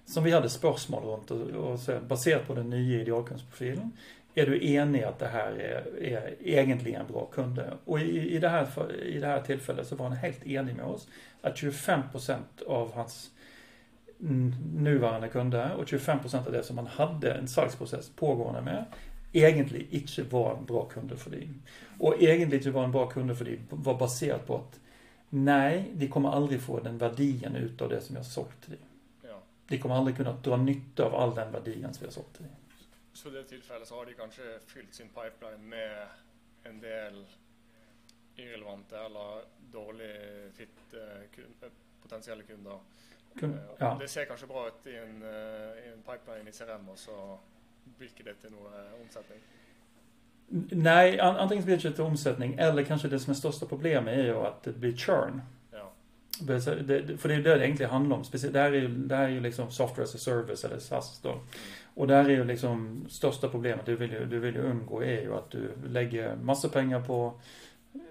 Som 0.05 0.23
vi 0.23 0.31
hade 0.31 0.49
spörsmål 0.49 1.03
runt 1.03 1.31
och, 1.31 1.41
och 1.41 1.79
baserat 2.07 2.47
på 2.47 2.53
den 2.53 2.69
nya 2.69 3.01
idealkundsprofilen 3.01 3.91
är 4.35 4.45
du 4.45 4.67
enig 4.67 5.03
att 5.03 5.19
det 5.19 5.27
här 5.27 5.51
är, 5.51 6.03
är 6.03 6.35
egentligen 6.39 7.07
bra 7.07 7.25
kunder? 7.25 7.77
Och 7.85 7.99
i, 7.99 8.35
i, 8.35 8.39
det 8.39 8.49
här, 8.49 8.95
i 9.03 9.19
det 9.19 9.27
här 9.27 9.41
tillfället 9.41 9.87
så 9.87 9.95
var 9.95 10.07
han 10.07 10.17
helt 10.17 10.47
enig 10.47 10.75
med 10.75 10.85
oss 10.85 11.07
att 11.41 11.55
25% 11.55 12.37
av 12.67 12.93
hans 12.93 13.31
nuvarande 14.75 15.27
kunder 15.27 15.73
och 15.73 15.85
25% 15.85 16.45
av 16.45 16.51
det 16.51 16.63
som 16.63 16.77
han 16.77 16.87
hade 16.87 17.33
en 17.33 17.47
salgsprocess 17.47 18.09
pågående 18.09 18.61
med 18.61 18.85
egentligen 19.31 19.87
inte 19.89 20.23
var 20.23 20.57
en 20.57 20.65
bra 20.65 20.85
kunder 20.85 21.15
för 21.15 21.31
dig. 21.31 21.49
Och 21.99 22.15
egentligen 22.19 22.53
inte 22.53 22.71
var 22.71 22.83
en 22.83 22.91
bra 22.91 23.09
kunder 23.09 23.35
för 23.35 23.45
dig 23.45 23.59
var 23.69 23.99
baserat 23.99 24.47
på 24.47 24.55
att 24.55 24.79
nej, 25.29 25.91
de 25.93 26.07
kommer 26.07 26.29
aldrig 26.29 26.61
få 26.61 26.79
den 26.79 26.97
värdien 26.97 27.55
utav 27.55 27.89
det 27.89 28.01
som 28.01 28.15
jag 28.15 28.25
sålt 28.25 28.61
till 28.61 28.69
dig. 28.69 28.79
Ja. 29.23 29.41
De 29.67 29.77
kommer 29.77 29.95
aldrig 29.95 30.17
kunna 30.17 30.33
dra 30.33 30.57
nytta 30.57 31.05
av 31.05 31.15
all 31.15 31.35
den 31.35 31.51
värdien 31.51 31.93
som 31.93 32.05
jag 32.05 32.13
sålt 32.13 32.33
till 32.33 32.43
dig. 32.43 32.51
Så 33.13 33.29
i 33.29 33.31
det 33.31 33.43
tillfället 33.43 33.87
så 33.87 33.95
har 33.95 34.05
de 34.05 34.13
kanske 34.13 34.59
fyllt 34.67 34.93
sin 34.93 35.07
pipeline 35.07 35.69
med 35.69 36.07
en 36.63 36.79
del 36.79 37.25
irrelevanta 38.35 39.05
eller 39.05 39.41
dålig 39.71 40.15
fit 40.53 40.69
eh, 40.93 41.43
eh, 41.61 41.71
potentiella 42.01 42.43
kunder. 42.43 42.79
Kund, 43.39 43.53
eh, 43.53 43.61
ja. 43.77 43.97
Det 43.99 44.07
ser 44.07 44.25
kanske 44.25 44.47
bra 44.47 44.67
ut 44.67 44.87
i 44.87 44.95
en, 44.95 45.23
i 45.85 45.91
en 45.93 46.01
pipeline 46.01 46.47
i 46.47 46.51
CRM 46.51 46.89
och 46.89 46.97
så 46.97 47.39
blir 47.97 48.09
det 48.23 48.33
till 48.33 48.51
någon 48.51 48.73
omsättning. 49.01 49.39
Nej, 50.71 51.19
antingen 51.19 51.65
blir 51.65 51.77
det 51.77 51.91
till 51.91 52.03
omsättning 52.03 52.55
eller 52.59 52.83
kanske 52.83 53.07
det 53.07 53.19
som 53.19 53.31
är 53.31 53.35
största 53.35 53.65
problemet 53.65 54.17
är 54.17 54.23
ju 54.23 54.37
att 54.37 54.63
det 54.63 54.73
blir 54.73 54.97
churn. 54.97 55.41
För 56.47 57.27
det 57.27 57.35
är 57.35 57.41
det 57.41 57.57
det 57.57 57.65
egentligen 57.65 57.91
handlar 57.91 58.17
om. 58.17 58.23
Det 58.31 58.59
här 58.59 58.71
är 58.71 58.81
ju, 58.81 58.87
det 58.87 59.15
här 59.15 59.23
är 59.23 59.29
ju 59.29 59.39
liksom 59.39 59.71
software 59.71 60.03
as 60.03 60.15
a 60.15 60.17
service 60.17 60.65
eller 60.65 60.79
SAS 60.79 61.19
då. 61.21 61.41
Och 61.93 62.07
där 62.07 62.25
är 62.25 62.29
ju 62.29 62.43
liksom 62.43 63.05
största 63.09 63.49
problemet 63.49 63.85
du 63.85 63.95
vill 63.95 64.11
ju, 64.11 64.25
du 64.25 64.39
vill 64.39 64.55
ju 64.55 64.61
undgå 64.61 65.03
är 65.03 65.21
ju 65.21 65.33
att 65.33 65.51
du 65.51 65.71
lägger 65.87 66.35
massa 66.35 66.69
pengar 66.69 67.01
på 67.01 67.39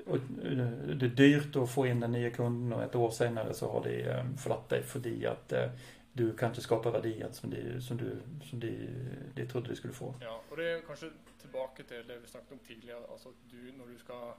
och 0.06 0.16
eh, 0.16 0.66
det 0.96 1.06
är 1.06 1.10
dyrt 1.10 1.56
att 1.56 1.70
få 1.70 1.86
in 1.86 2.00
den 2.00 2.12
nya 2.12 2.30
kunden 2.30 2.72
och 2.72 2.84
ett 2.84 2.94
år 2.94 3.10
senare 3.10 3.54
så 3.54 3.70
har 3.70 3.84
de 3.84 4.02
eh, 4.02 4.24
förlatt 4.38 4.68
dig 4.68 4.82
för 4.82 5.26
att 5.26 5.52
eh, 5.52 5.70
du 6.12 6.36
kan 6.36 6.48
inte 6.48 6.60
skapa 6.60 6.90
värdet 6.90 7.34
som, 7.34 7.50
de, 7.50 7.80
som, 7.80 7.96
du, 7.96 8.16
som 8.44 8.60
du, 8.60 8.88
du 9.34 9.46
trodde 9.46 9.68
du 9.68 9.76
skulle 9.76 9.94
få. 9.94 10.14
Ja, 10.20 10.42
och 10.48 10.56
det 10.56 10.70
är 10.70 10.80
kanske 10.80 11.10
tillbaka 11.40 11.82
till 11.82 12.06
det 12.06 12.18
vi 12.18 12.26
snackade 12.26 12.54
om 12.54 12.58
tidigare, 12.68 13.00
alltså 13.10 13.28
att 13.28 13.50
du 13.50 13.72
när 13.72 13.86
du 13.86 13.98
ska 13.98 14.34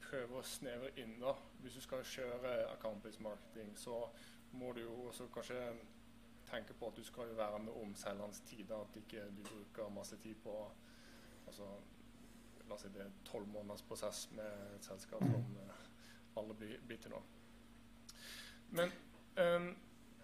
pröva 0.00 0.38
att 0.38 0.46
snäva 0.46 0.88
in 0.88 1.20
då, 1.20 1.28
om 1.28 1.36
du 1.62 1.80
ska 1.80 2.02
köra 2.04 2.66
account-based 2.72 3.22
marketing 3.22 3.76
så 3.76 4.10
må 4.50 4.72
du 4.72 4.86
också 4.86 5.28
kanske 5.28 5.76
tenke 6.50 6.72
på 6.74 6.88
at 6.88 6.96
du 6.96 7.04
skal 7.04 7.28
jo 7.28 7.34
være 7.36 7.58
med 7.58 7.72
om 7.72 7.94
selgerens 7.94 8.40
tid. 8.40 8.70
At 8.72 8.96
ikke 8.96 9.24
du 9.36 9.42
bruker 9.42 9.90
masse 9.92 10.16
tid 10.16 10.36
på 10.44 10.54
altså, 11.46 11.68
La 12.68 12.76
oss 12.76 12.82
si 12.84 12.90
det 12.92 13.00
er 13.00 13.12
tolv 13.24 13.48
måneders 13.48 13.82
prosess 13.88 14.26
med 14.36 14.74
et 14.74 14.84
selskap 14.84 15.22
som 15.24 15.54
eh, 15.56 15.84
alle 16.36 16.54
blir, 16.54 16.74
blir, 16.84 16.98
til 17.00 17.14
nå. 17.14 17.20
Men 18.76 18.92
ehm, 19.40 19.68
um, 19.68 19.76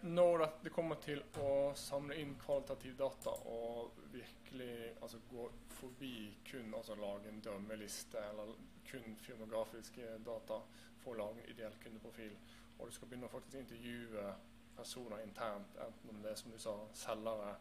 når 0.05 0.45
det 0.61 0.73
kommer 0.75 1.01
til 1.01 1.23
å 1.41 1.73
samle 1.81 2.19
inn 2.21 2.35
kvalitativ 2.37 2.99
data 2.99 3.33
og 3.49 3.97
virkelig 4.13 4.91
altså, 5.01 5.23
gå 5.31 5.47
forbi 5.79 6.19
kun 6.45 6.77
altså 6.77 6.99
lage 7.01 7.33
en 7.33 7.41
dømmeliste 7.41 8.21
eller 8.21 8.53
kundfilmografisk 8.90 9.99
data 10.27 10.61
for 11.03 11.20
å 11.20 11.31
en 11.33 11.42
ideell 11.51 11.77
kundeprofil, 11.83 12.37
och 12.79 12.87
du 12.87 12.92
ska 12.92 13.07
begynne 13.07 13.29
å 13.29 13.33
faktisk 13.33 13.61
intervjue 13.61 14.35
personer 14.77 15.23
internt, 15.23 15.77
enten 15.77 16.11
om 16.11 16.23
det 16.23 16.31
är 16.31 16.35
som 16.35 16.51
du 16.51 16.59
sa, 16.59 16.75
selgere, 16.92 17.57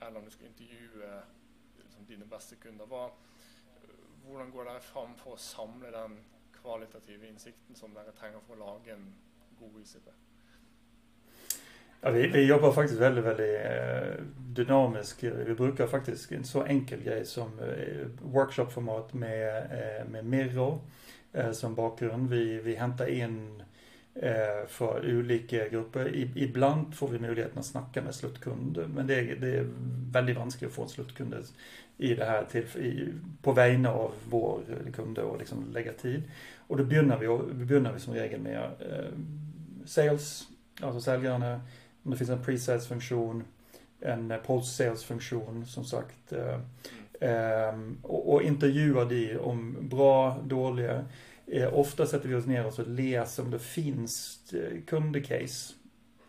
eller 0.00 0.18
om 0.18 0.24
du 0.24 0.30
ska 0.30 0.46
intervjue 0.46 1.22
liksom, 1.78 2.06
dine 2.06 2.26
beste 2.26 2.56
kunder. 2.56 2.86
Hva, 2.86 3.08
hvordan 4.24 4.52
går 4.54 4.70
dere 4.70 4.80
fram 4.80 5.14
för 5.14 5.34
att 5.34 5.40
samla 5.40 5.90
den 5.90 6.18
kvalitativa 6.52 7.26
insikten 7.26 7.76
som 7.76 7.94
dere 7.94 8.12
trenger 8.12 8.40
för 8.40 8.52
att 8.52 8.58
lage 8.58 8.92
en 8.92 9.14
god 9.58 9.80
ICP? 9.80 10.21
Ja, 12.04 12.10
vi, 12.10 12.26
vi, 12.26 12.46
jobbar 12.46 12.72
faktiskt 12.72 13.00
väldigt, 13.00 13.24
väldigt 13.24 13.60
eh, 13.64 14.24
dynamiskt. 14.38 15.22
Vi 15.22 15.54
brukar 15.54 15.86
faktiskt 15.86 16.32
en 16.32 16.44
så 16.44 16.64
enkel 16.64 17.02
grej 17.02 17.26
som 17.26 17.58
eh, 17.58 18.06
workshopformat 18.22 19.12
med, 19.12 19.56
eh, 19.56 20.08
med 20.10 20.24
Miro 20.24 20.80
som 21.52 21.74
bakgrund. 21.74 22.30
Vi, 22.30 22.60
vi 22.60 22.74
hämtar 22.74 23.06
in 23.06 23.62
för 24.68 25.16
olika 25.18 25.68
grupper. 25.68 26.16
Ibland 26.38 26.94
får 26.94 27.08
vi 27.08 27.18
möjligheten 27.18 27.58
att 27.58 27.66
snacka 27.66 28.02
med 28.02 28.14
slutkunder 28.14 28.86
men 28.86 29.06
det 29.06 29.14
är, 29.14 29.36
det 29.36 29.56
är 29.56 29.66
väldigt 30.12 30.36
vanskligt 30.36 30.70
att 30.70 30.74
få 30.74 30.82
en 30.82 30.88
slutkund 30.88 31.34
i 31.98 32.14
det 32.14 32.24
här 32.24 32.44
till, 32.44 32.62
i, 32.62 33.08
på 33.42 33.52
vägnar 33.52 33.92
av 33.92 34.12
vår 34.30 34.60
kunder 34.94 35.22
och 35.22 35.38
liksom 35.38 35.70
lägga 35.72 35.92
tid. 35.92 36.22
Och 36.56 36.76
då 36.76 36.84
börjar 36.84 37.18
vi, 37.52 37.92
vi 37.92 38.00
som 38.00 38.14
regel 38.14 38.40
med 38.40 38.62
eh, 38.62 39.12
sales, 39.84 40.44
alltså 40.80 41.00
säljarna 41.00 41.60
det 42.02 42.16
finns 42.16 42.30
en 42.30 42.42
pre-sales 42.42 42.88
funktion, 42.88 43.44
en 44.00 44.34
post-sales 44.46 45.04
funktion 45.04 45.66
som 45.66 45.84
sagt. 45.84 46.32
Eh, 46.32 46.58
eh, 47.30 47.78
och, 48.02 48.32
och 48.32 48.42
intervjua 48.42 49.04
de 49.04 49.38
om 49.38 49.76
bra, 49.80 50.38
dåliga 50.44 51.04
Eh, 51.46 51.74
ofta 51.74 52.06
sätter 52.06 52.28
vi 52.28 52.34
oss 52.34 52.46
ner 52.46 52.66
och 52.66 52.74
så 52.74 52.84
läser 52.84 53.42
om 53.42 53.50
det 53.50 53.58
finns 53.58 54.40
eh, 54.52 54.80
kundcase. 54.86 55.74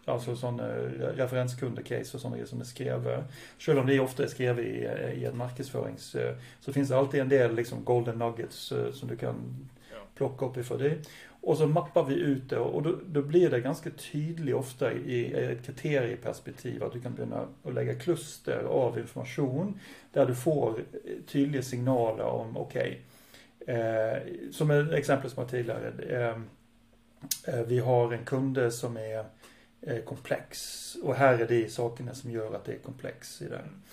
Alltså 0.06 0.36
sådana 0.36 0.68
referenskundcase 1.16 2.18
och 2.18 2.22
sådana 2.22 2.46
som 2.46 2.60
är 2.60 2.66
skrivna. 2.66 3.24
Själv 3.60 3.80
om 3.80 3.88
det 3.88 4.00
ofta 4.00 4.24
är 4.24 4.28
skrivet 4.28 4.66
i, 4.66 4.86
eh, 4.86 5.22
i 5.22 5.26
en 5.26 5.38
marknadsförings... 5.38 6.16
Så 6.60 6.74
finns 6.74 6.90
det 6.90 6.98
alltid 6.98 7.22
en 7.22 7.30
del 7.30 7.56
liksom 7.56 7.84
golden 7.84 8.20
nuggets 8.20 8.74
som 8.94 9.10
du 9.10 9.18
kan 9.18 9.70
plocka 10.16 10.46
upp 10.46 10.58
ifrån 10.58 10.78
det. 10.78 10.98
Och 11.46 11.58
så 11.58 11.68
mappar 11.68 12.04
vi 12.04 12.16
ut 12.16 12.50
det 12.50 12.60
och 12.60 12.84
då, 12.84 12.96
då 13.06 13.22
blir 13.22 13.50
det 13.50 13.60
ganska 13.60 13.90
tydligt 13.90 14.56
ofta 14.56 14.94
i 14.94 15.34
ett 15.34 15.66
kriterieperspektiv 15.66 16.84
att 16.84 16.94
du 16.94 17.02
kan 17.02 17.16
börja 17.16 17.48
att 17.64 17.74
lägga 17.74 17.96
kluster 17.96 18.64
av 18.64 19.00
information 19.00 19.80
där 20.14 20.26
du 20.26 20.36
får 20.36 20.84
tydliga 21.28 21.62
signaler 21.62 22.24
om 22.24 22.58
okej, 22.58 22.82
okay, 22.82 22.98
Eh, 23.68 24.18
som 24.52 24.72
ett 24.72 24.92
exempel 24.92 25.32
som 25.32 25.42
jag 25.42 25.52
tidigare. 25.52 25.94
Eh, 26.10 26.38
eh, 27.54 27.62
vi 27.66 27.80
har 27.80 28.14
en 28.14 28.26
kunde 28.26 28.72
som 28.72 28.98
är 28.98 29.26
eh, 29.82 30.04
komplex 30.06 30.96
och 31.04 31.16
här 31.16 31.40
är 31.40 31.48
det 31.48 31.72
sakerna 31.72 32.14
som 32.14 32.32
gör 32.32 32.56
att 32.56 32.66
det 32.66 32.74
är 32.74 32.80
komplex 32.80 33.42
i 33.42 33.48
den. 33.48 33.84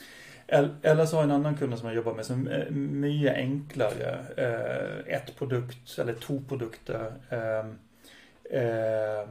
Eller 0.50 1.06
så 1.06 1.16
har 1.16 1.22
jag 1.22 1.30
en 1.30 1.36
annan 1.36 1.56
kund 1.56 1.78
som 1.78 1.88
jag 1.88 1.96
jobbar 1.96 2.14
med 2.14 2.26
som 2.26 2.48
är 2.48 2.70
mycket 2.70 3.34
enklare. 3.34 4.18
Eh, 4.36 5.14
ett 5.14 5.36
produkt 5.38 5.98
eller 5.98 6.14
två 6.14 6.42
produkter. 6.48 7.12
Eh, 7.28 7.66
eh, 8.60 9.28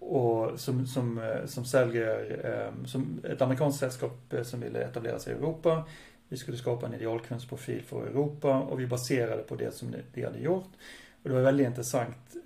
och 0.00 0.60
som, 0.60 0.86
som, 0.86 1.18
eh, 1.18 1.46
som 1.46 1.64
säljer, 1.64 2.42
som 2.86 3.20
ett 3.24 3.42
amerikanskt 3.42 3.80
sällskap 3.80 4.34
som 4.42 4.60
ville 4.60 4.78
etablera 4.78 5.18
sig 5.18 5.32
i 5.32 5.36
Europa 5.36 5.84
vi 6.28 6.36
skulle 6.36 6.56
skapa 6.56 6.86
en 6.86 6.94
idealkundsprofil 6.94 7.82
för 7.82 8.06
Europa 8.06 8.60
och 8.60 8.80
vi 8.80 8.86
baserade 8.86 9.42
på 9.42 9.56
det 9.56 9.74
som 9.74 9.94
vi 10.12 10.24
hade 10.24 10.38
gjort. 10.38 10.70
Och 11.22 11.28
det 11.28 11.34
var 11.34 11.40
väldigt 11.40 11.66
intressant 11.66 12.36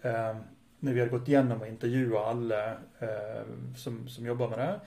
när 0.79 0.93
vi 0.93 1.01
hade 1.01 1.11
gått 1.11 1.29
igenom 1.29 1.61
och 1.61 1.67
intervjuat 1.69 2.27
alla 2.27 2.77
som, 3.77 4.09
som 4.09 4.27
jobbar 4.27 4.49
med 4.49 4.59
det 4.59 4.65
här. 4.65 4.81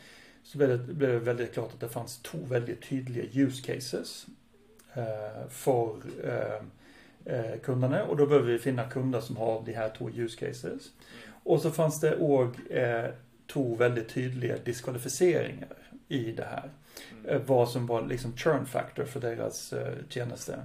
Så 0.46 0.58
blev 0.58 0.70
det, 0.70 0.94
blev 0.94 1.12
det 1.12 1.20
väldigt 1.20 1.54
klart 1.54 1.74
att 1.74 1.80
det 1.80 1.90
fanns 1.90 2.18
två 2.18 2.38
väldigt 2.38 2.90
tydliga 2.90 3.44
use 3.44 3.74
cases 3.74 4.26
eh, 4.94 5.50
för 5.50 5.96
eh, 6.24 6.62
eh, 7.36 7.60
kunderna 7.64 8.04
och 8.04 8.18
då 8.18 8.26
behöver 8.26 8.52
vi 8.52 8.60
finna 8.60 8.90
kunder 8.90 9.22
som 9.22 9.38
har 9.38 9.64
de 9.66 9.74
här 9.74 9.92
två 9.98 10.10
use 10.10 10.46
cases. 10.46 10.92
Och 11.44 11.62
så 11.62 11.72
fanns 11.72 12.00
det 12.00 12.16
också 12.16 12.74
eh, 12.74 13.06
två 13.48 13.76
väldigt 13.76 14.10
tydliga 14.10 14.58
diskvalificeringar 14.66 15.78
i 16.08 16.32
det 16.32 16.46
här. 16.46 16.70
Mm. 17.12 17.26
Eh, 17.26 17.42
Vad 17.46 17.70
som 17.70 17.88
var 17.88 18.08
liksom 18.08 18.38
churn 18.38 18.66
factor 18.66 19.06
för 19.06 19.20
deras 19.20 19.74
uh, 19.74 19.80
tjänster. 20.10 20.60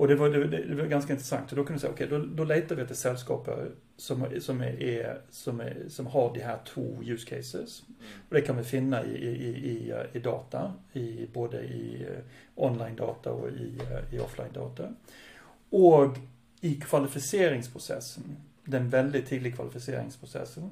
Och 0.00 0.08
det 0.08 0.14
var, 0.14 0.28
det, 0.28 0.74
var 0.74 0.86
ganska 0.86 1.12
intressant. 1.12 1.50
Och 1.50 1.56
då 1.56 1.64
kunde 1.64 1.76
du 1.76 1.80
säga, 1.80 1.92
okej, 1.92 2.06
okay, 2.06 2.18
då, 2.18 2.26
då 2.26 2.44
letar 2.44 2.76
vi 2.76 2.82
efter 2.82 2.94
sällskap 2.94 3.48
som, 3.96 4.26
som, 4.40 4.60
är, 4.60 5.20
som, 5.30 5.60
är, 5.60 5.76
som 5.88 6.06
har 6.06 6.34
de 6.34 6.40
här 6.40 6.58
två 6.74 7.02
use 7.02 7.36
cases. 7.36 7.82
Mm. 7.88 8.00
Och 8.28 8.34
det 8.34 8.40
kan 8.40 8.56
vi 8.56 8.64
finna 8.64 9.04
i, 9.04 9.10
i, 9.10 9.48
i, 9.48 9.94
i 10.12 10.18
data, 10.18 10.74
i, 10.92 11.26
både 11.32 11.60
i 11.60 12.06
uh, 12.10 12.18
online 12.54 12.96
data 12.96 13.32
och 13.32 13.48
i, 13.48 13.78
uh, 13.80 14.14
i 14.14 14.18
offline 14.18 14.52
data. 14.52 14.88
Och 15.70 16.16
i 16.60 16.74
kvalificeringsprocessen, 16.74 18.36
den 18.64 18.90
väldigt 18.90 19.26
tidiga 19.26 19.56
kvalificeringsprocessen, 19.56 20.70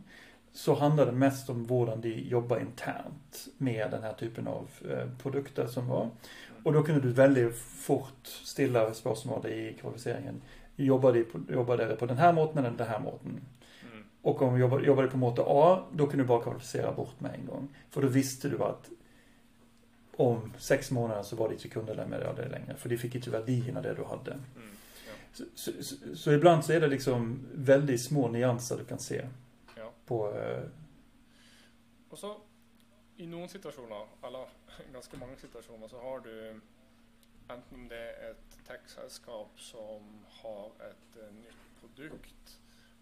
så 0.53 0.75
handlar 0.75 1.07
det 1.07 1.12
mest 1.12 1.51
om 1.51 1.69
hur 1.69 1.87
de 1.87 2.09
jobbar 2.09 2.61
internt 2.61 3.49
med 3.59 3.91
den 3.91 4.03
här 4.03 4.12
typen 4.12 4.49
av 4.49 4.69
eh, 4.91 5.09
produkter 5.23 5.67
som 5.67 5.88
var. 5.88 6.11
Och 6.62 6.73
då 6.73 6.83
kunde 6.83 7.01
du 7.01 7.12
väldigt 7.12 7.57
fort 7.59 8.27
stilla 8.27 8.94
spörsmål 8.94 9.47
i 9.47 9.77
kvalificeringen. 9.81 10.42
Jobbade, 10.77 11.23
på, 11.23 11.40
jobbade 11.53 11.97
på 11.97 12.07
den 12.07 12.18
här 12.18 12.33
måten 12.33 12.59
eller 12.59 12.79
den 12.79 12.88
här 12.88 13.01
måten? 13.01 13.40
Mm. 13.92 14.05
Och 14.23 14.42
om 14.42 14.55
du 14.55 14.61
jobbade, 14.61 14.87
jobbade 14.87 15.09
på 15.09 15.16
måte 15.16 15.42
A, 15.47 15.85
då 15.92 16.07
kunde 16.07 16.25
du 16.25 16.29
bara 16.29 16.42
kvalificera 16.42 16.92
bort 16.92 17.21
med 17.21 17.35
en 17.35 17.47
gång. 17.47 17.68
För 17.90 18.03
då 18.03 18.09
visste 18.09 18.49
du 18.49 18.62
att 18.62 18.90
om 20.16 20.53
sex 20.59 20.90
månader 20.90 21.23
så 21.23 21.37
var 21.37 21.49
det 21.49 21.55
inte 21.55 21.68
kunder 21.68 22.07
med 22.07 22.21
det 22.37 22.49
längre. 22.49 22.75
För 22.75 22.88
de 22.88 22.97
fick 22.97 23.14
inte 23.14 23.31
värdierna 23.31 23.83
det 23.83 23.94
du 23.94 24.05
hade. 24.05 24.31
Mm. 24.31 24.42
Ja. 25.07 25.12
Så, 25.33 25.44
så, 25.55 25.85
så, 25.85 26.16
så, 26.16 26.33
ibland 26.33 26.64
så 26.64 26.73
är 26.73 26.81
det 26.81 26.88
liksom 26.88 27.38
väldigt 27.55 28.03
små 28.03 28.29
nyanser 28.29 28.77
du 28.79 28.85
kan 28.85 28.99
se. 28.99 29.27
Ja. 29.77 29.90
På, 30.07 30.38
eh, 30.38 30.62
Och 32.09 32.18
så 32.18 32.37
i 33.18 33.26
noen 33.26 33.50
situasjoner, 33.50 34.14
eller 34.24 34.52
ganske 34.96 35.18
mange 35.20 35.38
situasjoner, 35.40 35.90
så 35.90 36.00
har 36.02 36.24
du 36.26 36.35
enten 37.48 37.81
om 37.81 37.88
det 37.90 37.98
er 37.98 38.33
et 38.33 38.57
tech-selskap 38.68 39.61
som 39.61 40.09
har 40.42 40.74
et 40.87 41.20
eh, 41.22 41.35
nytt 41.40 41.68
produkt, 41.81 42.57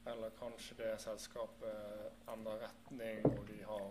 eller 0.07 0.35
kanskje 0.39 0.79
det 0.79 0.93
selskapet 1.03 2.29
endrer 2.33 2.63
eh, 2.63 2.69
retning 2.69 3.25
og 3.27 3.43
de 3.51 3.59
har 3.67 3.89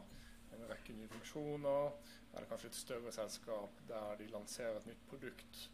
en 0.55 0.67
rekke 0.71 0.95
nye 0.95 1.11
funksjoner, 1.11 1.89
eller 2.33 2.49
kanskje 2.49 2.71
et 2.71 2.79
større 2.79 3.11
selskap 3.11 3.81
der 3.89 4.15
de 4.19 4.29
lanserer 4.31 4.79
et 4.79 4.89
nytt 4.89 5.07
produkt. 5.09 5.65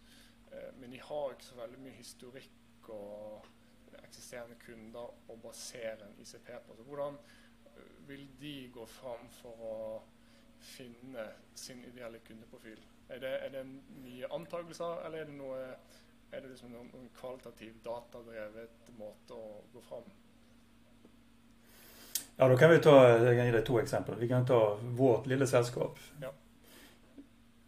Eh, 0.52 0.72
men 0.80 0.92
de 0.92 1.02
har 1.02 1.32
ikke 1.32 1.52
så 1.52 1.60
veldig 1.62 1.84
mye 1.86 2.00
historikk 2.00 2.90
og 2.92 3.46
eksisterende 4.02 4.58
kunder 4.66 5.14
å 5.30 5.38
basere 5.44 6.08
en 6.08 6.18
ICP 6.20 6.50
på. 6.66 6.76
Så 6.76 6.88
hvordan 6.88 7.20
eh, 7.22 7.94
vil 8.10 8.26
de 8.42 8.56
gå 8.74 8.86
fram 8.90 9.30
for 9.42 9.68
å 9.68 9.78
finne 10.62 11.28
sin 11.56 11.84
ideelle 11.86 12.20
kundeprofil? 12.28 12.80
Er 13.10 13.20
det, 13.20 13.34
er 13.46 13.50
det 13.50 13.66
mye 14.04 14.30
antakelser, 14.32 15.02
eller 15.06 15.24
er 15.24 15.30
det 15.30 15.36
noe 15.36 15.62
er 16.32 16.42
det 16.42 16.54
liksom 16.54 16.72
noen, 16.72 16.88
noen 16.94 17.10
kvalitativ, 17.18 17.74
datadrevet 17.84 18.92
måte 18.96 19.36
å 19.36 19.48
gå 19.74 19.82
fram? 19.84 20.06
Ja, 22.38 22.48
då 22.48 22.58
kan 22.58 22.72
vi 22.72 22.78
ta, 22.80 22.96
jag 23.10 23.36
kan 23.38 23.46
ge 23.46 23.52
dig 23.52 23.66
två 23.66 23.80
exempel. 23.80 24.16
Vi 24.16 24.28
kan 24.28 24.46
ta 24.46 24.76
vårt 24.82 25.26
lilla 25.26 25.48
sällskap. 25.48 26.00
Ja. 26.22 26.32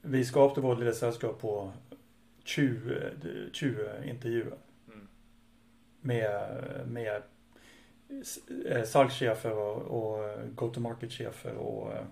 Vi 0.01 0.25
skapade 0.25 0.61
vårt 0.61 0.79
lilla 0.79 0.93
sällskap 0.93 1.41
på 1.41 1.71
20, 2.43 3.49
20 3.51 4.03
intervjuer. 4.05 4.57
Mm. 4.87 5.07
Med, 6.01 6.63
med 6.87 7.21
eh, 8.65 8.83
salgschefer 8.83 9.51
och, 9.51 9.77
och 9.81 10.35
go-to-market-chefer 10.55 11.53
och 11.55 11.93
eh, 11.93 12.05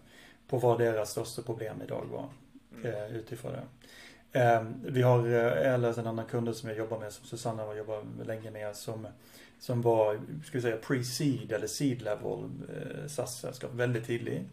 på 0.51 0.57
vad 0.57 0.79
deras 0.79 1.11
största 1.11 1.41
problem 1.41 1.81
idag 1.83 2.05
var. 2.11 2.29
Mm. 2.75 2.85
Eh, 2.85 3.15
utifrån 3.15 3.51
det. 3.51 3.63
Eh, 4.39 4.63
vi 4.83 5.01
har 5.01 5.19
eh, 5.19 5.73
eller 5.73 5.99
en 5.99 6.07
annan 6.07 6.25
kunde 6.25 6.53
som 6.53 6.69
jag 6.69 6.77
jobbar 6.77 6.99
med, 6.99 7.13
som 7.13 7.25
Susanna 7.25 7.63
har 7.63 7.75
jobbat 7.75 8.03
länge 8.25 8.51
med, 8.51 8.75
som, 8.75 9.07
som 9.59 9.81
var, 9.81 10.19
ska 10.45 10.57
vi 10.57 10.61
säga, 10.61 10.77
pre-seed 10.77 11.53
eller 11.53 11.67
seed 11.67 12.01
level 12.01 12.49
eh, 12.69 13.07
SAS-sällskap, 13.07 13.73
väldigt 13.73 14.05
tidig. 14.05 14.43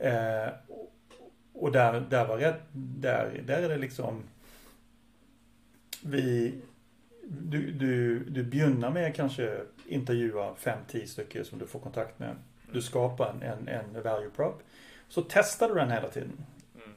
Mm. 0.00 0.44
Eh, 0.46 0.52
och 1.52 1.72
där, 1.72 2.00
där 2.10 2.26
var 2.26 2.38
rätt, 2.38 2.62
där, 2.72 3.42
där 3.46 3.62
är 3.62 3.68
det 3.68 3.76
liksom 3.76 4.22
vi, 6.02 6.54
du, 7.28 7.70
du, 7.70 8.24
du 8.24 8.42
begynner 8.42 8.90
med 8.90 9.14
kanske 9.14 9.60
intervjua 9.86 10.54
5-10 10.60 11.06
stycken 11.06 11.44
som 11.44 11.58
du 11.58 11.66
får 11.66 11.80
kontakt 11.80 12.18
med. 12.18 12.36
Du 12.72 12.82
skapar 12.82 13.30
en, 13.30 13.42
en, 13.42 13.68
en 13.68 14.02
value 14.02 14.30
prop. 14.36 14.62
Så 15.10 15.22
testar 15.28 15.68
du 15.68 15.74
den 15.74 15.90
hela 15.90 16.08
tiden. 16.08 16.32
Mm. 16.74 16.96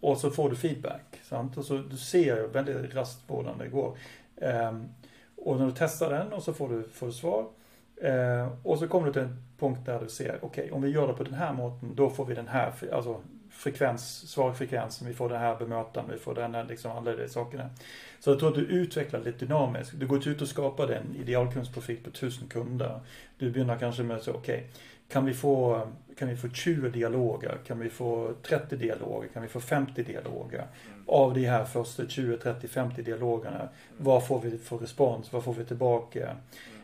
Och 0.00 0.18
så 0.18 0.30
får 0.30 0.50
du 0.50 0.56
feedback. 0.56 1.20
Sant? 1.22 1.56
Och 1.56 1.64
så 1.64 1.76
du 1.76 1.96
ser 1.96 2.46
väldigt 2.46 2.94
raskt 2.94 3.26
på 3.26 3.42
den 3.42 3.58
det 3.58 3.68
går. 3.68 3.96
Ehm, 4.36 4.88
och 5.36 5.58
när 5.58 5.66
du 5.66 5.72
testar 5.76 6.10
den 6.10 6.32
och 6.32 6.42
så 6.42 6.52
får 6.52 6.68
du, 6.68 6.82
får 6.82 7.06
du 7.06 7.12
svar. 7.12 7.46
Ehm, 8.02 8.48
och 8.62 8.78
så 8.78 8.88
kommer 8.88 9.06
du 9.06 9.12
till 9.12 9.22
en 9.22 9.42
punkt 9.58 9.80
där 9.86 10.00
du 10.00 10.08
ser, 10.08 10.38
okej 10.42 10.64
okay, 10.64 10.70
om 10.70 10.82
vi 10.82 10.88
gör 10.88 11.06
det 11.06 11.14
på 11.14 11.24
den 11.24 11.34
här 11.34 11.52
måten, 11.52 11.94
då 11.94 12.10
får 12.10 12.24
vi 12.24 12.34
den 12.34 12.48
här, 12.48 12.72
alltså 12.92 13.20
frekvens, 13.58 14.30
svarfrekvensen, 14.30 15.08
vi 15.08 15.14
får 15.14 15.28
det 15.28 15.38
här 15.38 15.56
bemötandet, 15.56 16.14
vi 16.14 16.18
får 16.18 16.34
den 16.34 16.54
här, 16.54 16.64
liksom 16.64 16.92
alla 16.92 17.16
de 17.16 17.28
sakerna. 17.28 17.70
Så 18.20 18.30
jag 18.30 18.38
tror 18.38 18.48
att 18.48 18.54
du 18.54 18.60
utvecklar 18.60 19.20
lite 19.20 19.44
dynamiskt. 19.44 19.92
Du 19.94 20.06
går 20.06 20.28
ut 20.28 20.42
och 20.42 20.48
skapar 20.48 20.88
en 20.88 21.16
idealkundsprofil 21.16 21.96
på 22.04 22.10
tusen 22.10 22.48
kunder. 22.48 23.00
Du 23.38 23.50
börjar 23.50 23.78
kanske 23.78 24.02
med 24.02 24.22
så, 24.22 24.30
okej, 24.30 24.56
okay, 24.56 24.66
kan 25.08 25.24
vi 25.24 25.34
få 25.34 25.88
kan 26.18 26.28
vi 26.28 26.36
få 26.36 26.48
20 26.48 26.88
dialoger? 26.88 27.58
Kan 27.66 27.78
vi 27.78 27.90
få 27.90 28.32
30 28.42 28.76
dialoger? 28.76 29.28
Kan 29.28 29.42
vi 29.42 29.48
få 29.48 29.60
50 29.60 30.02
dialoger? 30.02 30.58
Mm. 30.58 31.04
Av 31.06 31.34
de 31.34 31.46
här 31.46 31.64
första 31.64 32.06
20, 32.06 32.36
30, 32.36 32.68
50 32.68 33.02
dialogerna, 33.02 33.68
vad 33.96 34.26
får 34.26 34.40
vi 34.40 34.58
för 34.58 34.78
respons? 34.78 35.32
Vad 35.32 35.44
får 35.44 35.54
vi 35.54 35.64
tillbaka? 35.64 36.36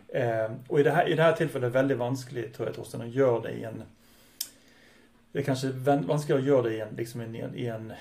Eh, 0.08 0.52
och 0.68 0.80
i 0.80 0.82
det, 0.82 0.90
här, 0.90 1.08
i 1.08 1.14
det 1.14 1.22
här 1.22 1.32
tillfället 1.32 1.66
är 1.66 1.70
det 1.70 1.78
väldigt 1.78 1.98
vanskligt, 1.98 2.54
tror 2.54 2.68
jag, 2.68 2.76
Torsten, 2.76 3.00
att 3.00 3.14
göra 3.14 3.40
det 3.40 3.50
i 3.50 3.64
en 3.64 3.82
det 5.34 5.40
är 5.40 5.42
kanske 5.42 5.68
vanskligt 6.06 6.38
att 6.38 6.44
göra 6.44 6.62
det 6.62 6.74
i 6.74 6.80
en, 6.80 6.94
liksom 6.96 7.34
i 7.34 7.40
en, 7.40 7.54
i 7.54 7.66
en 7.66 7.92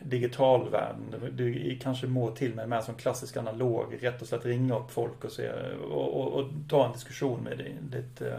digital 0.00 0.70
värld. 0.70 0.96
Du 1.32 1.78
kanske 1.82 2.06
må 2.06 2.30
till 2.30 2.54
med 2.54 2.68
mer 2.68 2.80
som 2.80 2.94
klassisk 2.94 3.36
analog, 3.36 3.98
rätt 4.00 4.22
och 4.22 4.28
slätt 4.28 4.44
ringa 4.44 4.78
upp 4.78 4.90
folk 4.90 5.24
och, 5.24 5.32
se, 5.32 5.50
och, 5.90 6.20
och, 6.20 6.32
och 6.32 6.50
ta 6.68 6.86
en 6.86 6.92
diskussion 6.92 7.40
med 7.40 7.58
ditt, 7.80 8.20
eh, 8.20 8.32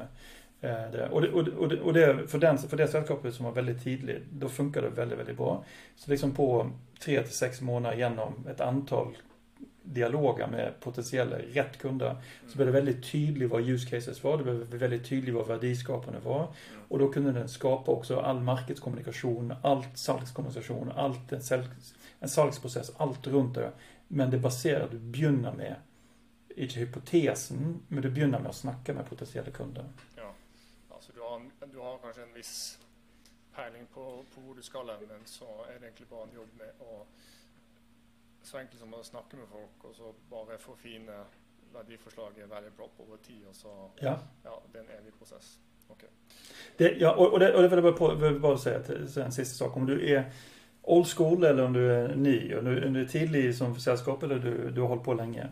eh, 0.62 0.92
det. 0.92 1.10
Och, 1.12 1.22
det, 1.22 1.30
och, 1.30 1.70
det, 1.70 1.80
och 1.82 1.94
det, 1.94 2.28
för, 2.28 2.38
den, 2.38 2.58
för 2.58 2.78
det 2.78 2.88
sällskapet 2.88 3.34
som 3.34 3.46
var 3.46 3.52
väldigt 3.52 3.84
tidigt, 3.84 4.24
då 4.32 4.50
funkar 4.50 4.82
det 4.82 4.90
väldigt, 4.90 5.20
väldigt 5.20 5.38
bra. 5.38 5.64
Så 5.96 6.12
liksom 6.12 6.32
på 6.32 6.72
tre 7.00 7.24
till 7.24 7.36
sex 7.36 7.62
månader 7.62 7.98
genom 7.98 8.48
ett 8.52 8.62
antal 8.62 9.08
dialoger 9.94 10.48
med 10.48 10.80
potentiella 10.80 11.38
rätt 11.38 11.78
kunder 11.78 12.16
så 12.48 12.56
blev 12.56 12.68
det 12.68 12.74
väldigt 12.74 13.12
tydligt 13.12 13.50
vad 13.50 13.62
use 13.62 13.90
cases 13.90 14.24
var. 14.24 14.38
Det 14.38 14.44
blev 14.44 14.80
väldigt 14.80 15.10
tydligt 15.10 15.36
vad 15.36 15.48
värdeskapande 15.48 16.20
var. 16.20 16.54
Och 16.88 17.00
då 17.00 17.12
kunde 17.12 17.32
den 17.32 17.50
skapa 17.50 17.92
också 17.92 18.20
all 18.20 18.40
marknadskommunikation, 18.40 19.54
allt 19.64 19.98
salgskommunikation, 19.98 20.92
allt 20.92 21.32
en, 21.32 21.42
sälj, 21.42 21.64
en 22.20 22.30
salgsprocess, 22.30 22.92
allt 22.98 23.28
runt 23.28 23.56
det. 23.56 23.72
Men 24.08 24.32
det 24.32 24.38
baserar, 24.38 24.90
du 24.92 24.98
begynner 24.98 25.54
med, 25.54 25.76
inte 26.56 26.80
hypotesen, 26.80 27.80
men 27.88 28.04
du 28.04 28.10
begynner 28.10 28.40
med 28.40 28.50
att 28.50 28.56
snacka 28.56 28.94
med 28.94 29.10
potentiella 29.10 29.52
kunder. 29.52 29.86
Ja, 30.16 30.34
alltså 30.90 31.12
du 31.16 31.22
har, 31.22 31.42
du 31.74 31.78
har 31.78 31.98
kanske 31.98 32.22
en 32.22 32.34
viss 32.34 32.80
peiling 33.56 33.86
på, 33.94 34.26
på 34.36 34.42
hvor 34.42 34.56
du 34.56 34.62
skal 34.62 34.90
hen, 34.90 35.08
men 35.08 35.26
så 35.26 35.46
er 35.46 35.80
det 35.80 35.86
egentlig 35.86 36.08
bare 36.08 36.24
en 36.24 36.36
jobb 36.36 36.50
med 36.58 36.72
å 36.80 37.06
så 38.50 38.58
enkelt 38.58 38.80
som 38.80 38.94
å 38.98 39.04
snakke 39.06 39.38
med 39.38 39.46
folk, 39.52 39.84
og 39.86 39.92
så 39.96 40.12
bare 40.30 40.56
forfine 40.58 41.20
verdiforslaget 41.74 42.50
bra 42.50 42.88
over 42.98 43.18
tid, 43.22 43.44
og 43.50 43.56
så 43.56 43.74
Ja. 44.02 44.18
Ja, 44.44 44.64
det 44.74 44.80
är 44.80 44.84
en 44.84 44.90
evig 44.90 45.14
process. 45.18 45.60
Okej. 45.88 46.10
Det, 46.78 46.98
ja, 47.00 47.16
och, 47.16 47.34
och, 47.34 47.40
det, 47.40 47.54
och 47.54 47.62
det 47.62 47.68
vill 47.68 47.84
jag 47.84 47.96
bara, 47.98 48.16
vill 48.16 48.40
bara 48.40 48.58
säga, 48.58 48.84
till, 48.84 49.22
en 49.22 49.32
sista 49.32 49.66
sak. 49.66 49.78
Om 49.78 49.86
du 49.86 50.14
är 50.14 50.32
old 50.82 51.08
school 51.08 51.44
eller 51.44 51.66
om 51.66 51.74
du 51.74 51.94
är 51.94 52.16
ny, 52.16 52.56
om 52.56 52.66
du, 52.66 52.88
om 52.88 52.94
du 52.94 53.02
är 53.02 53.06
tidig 53.06 53.56
som 53.56 53.80
sällskap 53.80 54.24
eller 54.24 54.40
du, 54.40 54.72
du 54.72 54.82
har 54.82 54.88
hållit 54.88 55.04
på 55.04 55.14
länge. 55.14 55.48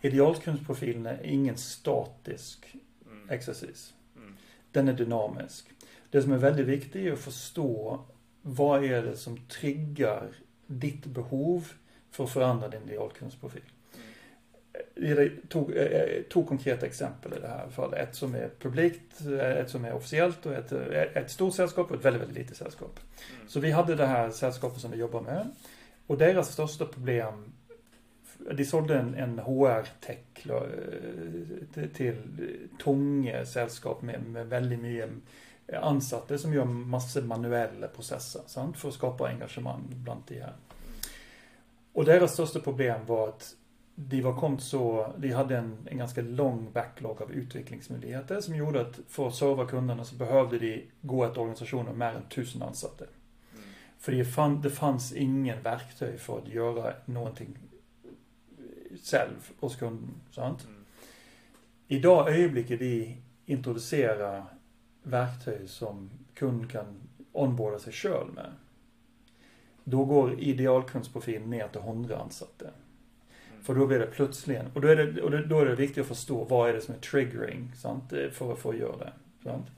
Idealkundsprofilen 0.00 1.06
är 1.06 1.22
ingen 1.22 1.56
statisk 1.56 2.76
Mm. 3.06 3.30
exercis. 3.30 3.94
Mm. 4.16 4.36
Den 4.72 4.88
är 4.88 4.92
dynamisk. 4.92 5.70
Det 6.10 6.22
som 6.22 6.32
är 6.32 6.38
väldigt 6.38 6.66
viktigt 6.66 6.96
är 6.96 7.12
att 7.12 7.18
förstå 7.18 8.04
vad 8.42 8.84
är 8.84 9.02
det 9.02 9.16
som 9.16 9.38
triggar 9.48 10.28
ditt 10.66 11.06
behov 11.06 11.72
för 12.16 12.24
att 12.24 12.30
förändra 12.30 12.68
din 12.68 12.82
idealkundsprofil. 12.82 13.62
Mm. 13.94 15.18
Jag 15.18 15.30
tog 15.48 15.76
eh, 15.76 16.22
två 16.32 16.44
konkreta 16.44 16.86
exempel 16.86 17.32
i 17.32 17.40
det 17.40 17.48
här 17.48 17.68
fallet. 17.68 18.08
Ett 18.08 18.14
som 18.14 18.34
är 18.34 18.50
publikt, 18.60 19.20
eh, 19.20 19.50
ett 19.50 19.70
som 19.70 19.84
är 19.84 19.92
officiellt 19.92 20.46
och 20.46 20.52
ett, 20.52 20.72
eh, 20.72 21.02
ett 21.02 21.30
stort 21.30 21.54
sällskap 21.54 21.90
och 21.90 21.96
ett 21.96 22.04
väldigt, 22.04 22.22
väldigt 22.22 22.38
litet 22.38 22.56
sällskap. 22.56 23.00
Mm. 23.34 23.48
Så 23.48 23.60
vi 23.60 23.70
hade 23.70 23.94
det 23.94 24.06
här 24.06 24.30
sällskapet 24.30 24.80
som 24.80 24.90
vi 24.90 24.96
jobbar 24.96 25.20
med. 25.20 25.50
Och 26.06 26.18
deras 26.18 26.52
största 26.52 26.86
problem, 26.86 27.52
de 28.52 28.64
sålde 28.64 28.98
en, 28.98 29.14
en 29.14 29.38
HR-tech 29.38 30.18
till 31.94 32.16
tunga 32.84 33.46
sällskap 33.46 34.02
med, 34.02 34.22
med 34.22 34.46
väldigt 34.46 34.80
mycket 34.80 35.10
ansatte 35.82 36.38
som 36.38 36.54
gjør 36.54 36.64
masse 36.64 37.22
manuelle 37.22 37.88
prosesser 37.88 38.46
sant? 38.46 38.78
for 38.78 38.92
å 38.92 38.94
skape 38.94 39.28
engasjement 39.28 39.94
blant 40.04 40.28
de 40.28 40.40
her. 40.44 40.54
Og 41.96 42.04
deres 42.04 42.34
største 42.36 42.60
problem 42.60 43.06
var 43.08 43.30
at 43.32 43.54
de 43.96 44.18
var 44.20 44.34
kommet 44.36 44.60
så 44.60 45.14
De 45.18 45.30
hadde 45.32 45.56
en, 45.56 45.70
en 45.88 45.98
ganske 45.98 46.22
lang 46.22 46.66
backlog 46.72 47.22
av 47.22 47.30
utviklingsmuligheter 47.32 48.40
som 48.44 48.56
gjorde 48.56 48.82
at 48.84 48.98
for 49.08 49.30
å 49.30 49.36
serve 49.36 49.64
kundene 49.70 50.04
så 50.04 50.18
behøvde 50.20 50.60
de 50.60 50.72
gå 51.00 51.22
etter 51.24 51.40
organisasjoner 51.40 51.94
med 51.94 52.02
mer 52.02 52.18
enn 52.18 52.26
1000 52.28 52.66
ansatte. 52.66 53.08
Fordi 53.98 54.24
det 54.62 54.70
fanns 54.70 55.12
ingen 55.16 55.62
verktøy 55.64 56.18
for 56.20 56.44
å 56.44 56.52
gjøre 56.52 56.92
noe 57.08 57.32
selv 59.02 59.48
hos 59.60 59.76
kunden. 59.80 60.20
Sant? 60.30 60.66
I 61.88 61.98
det 61.98 62.12
øyeblikket 62.28 62.80
de 62.80 63.16
introduserer 63.46 64.44
verktøy 65.02 65.66
som 65.66 66.10
kunden 66.34 66.68
kan 66.68 66.92
onboarde 67.32 67.80
seg 67.80 67.96
sjøl 67.96 68.32
med, 68.36 68.52
da 69.86 70.02
går 70.04 70.40
idealkunstprofilen 70.42 71.50
ned 71.50 71.72
til 71.72 71.80
100 71.80 72.16
ansatte. 72.18 72.72
For 73.62 73.74
da 73.74 73.86
blir 73.86 73.98
det 73.98 74.12
plutselig 74.14 74.60
Og 74.74 74.82
da 74.82 74.92
er 74.92 75.00
det, 75.00 75.22
og 75.22 75.32
da 75.32 75.60
er 75.60 75.68
det 75.70 75.78
viktig 75.78 76.02
å 76.02 76.08
forstå 76.08 76.42
hva 76.50 76.60
er 76.66 76.76
det 76.76 76.84
som 76.84 76.94
er 76.94 77.02
triggering 77.02 77.68
sant? 77.78 78.14
For, 78.34 78.54
for 78.58 78.74
å 78.74 78.78
gjøre 78.78 78.98
det. 79.04 79.12
Sant? 79.42 79.70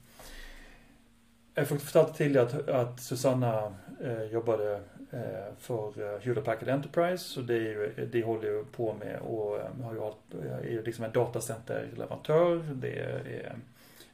Jeg 1.59 1.69
fortalte 1.69 2.17
tidligere 2.17 2.47
at, 2.47 2.69
at 2.81 3.01
Susanna 3.03 3.53
eh, 4.01 4.27
jobbet 4.33 4.65
eh, 4.69 5.49
for 5.65 5.97
uh, 5.99 6.17
Hewlett 6.23 6.45
Packard 6.47 6.69
Enterprise. 6.73 7.41
og 7.41 7.49
de, 7.49 8.07
de 8.13 8.23
holder 8.23 8.53
jo 8.53 8.61
på 8.73 8.93
med 9.01 9.25
å 9.25 9.41
um, 9.57 9.83
har 9.89 9.97
jo 9.97 10.07
hatt, 10.07 10.37
er 10.39 10.71
jo 10.77 10.85
liksom 10.87 11.09
en 11.09 11.17
datasenterleverandør. 11.17 12.63
Det 12.85 12.95
er 12.97 13.59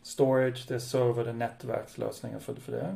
storage, 0.02 0.66
det 0.68 0.78
er 0.78 0.86
server, 0.86 1.26
det 1.26 1.34
er 1.34 1.42
nettverksløsninger 1.42 2.42
for, 2.42 2.58
for 2.64 2.78
det. 2.78 2.88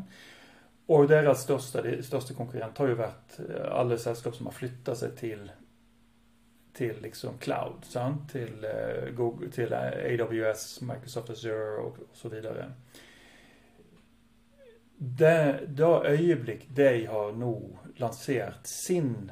Og 0.89 1.09
deres 1.09 1.43
største, 1.45 1.82
de 1.84 1.99
største 2.03 2.34
konkurrent 2.34 2.78
har 2.80 2.89
jo 2.89 2.97
vært 2.97 3.41
alle 3.68 3.99
selskap 4.01 4.36
som 4.36 4.49
har 4.49 4.57
flytta 4.57 4.95
seg 4.97 5.16
til 5.18 5.49
til 6.78 6.95
liksom 7.03 7.39
cloud. 7.39 7.82
Sant? 7.82 8.30
Til, 8.30 8.64
uh, 8.64 9.14
Google, 9.14 9.51
til 9.51 9.74
AWS, 9.74 10.80
Microsoft 10.80 11.30
Azure 11.30 11.82
og, 11.82 11.97
og 12.11 12.16
så 12.16 12.28
videre. 12.28 12.68
Det, 14.99 15.61
det 15.68 15.89
øyeblikk 16.07 16.68
de 16.76 17.07
har 17.07 17.32
nå 17.39 17.55
lansert 17.99 18.66
sin 18.66 19.30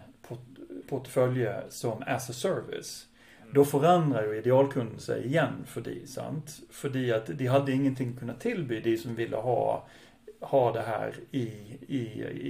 portefølje 0.86 1.54
som 1.70 2.02
as 2.06 2.30
a 2.30 2.32
service, 2.32 3.06
mm. 3.42 3.54
da 3.54 3.64
forandrer 3.64 4.26
jo 4.26 4.36
idealkunden 4.38 5.02
seg 5.02 5.26
igjen 5.26 5.64
for 5.66 5.86
de, 5.86 6.00
sant? 6.06 6.60
Fordi 6.70 7.08
at 7.14 7.30
de 7.38 7.50
hadde 7.50 7.74
ingenting 7.74 8.14
kunne 8.18 8.38
tilby 8.42 8.78
de 8.84 8.94
som 8.98 9.18
ville 9.18 9.42
ha, 9.42 9.58
ha 10.40 10.72
det 10.72 10.82
her 10.82 11.14
i, 11.30 11.46
i, 11.88 12.02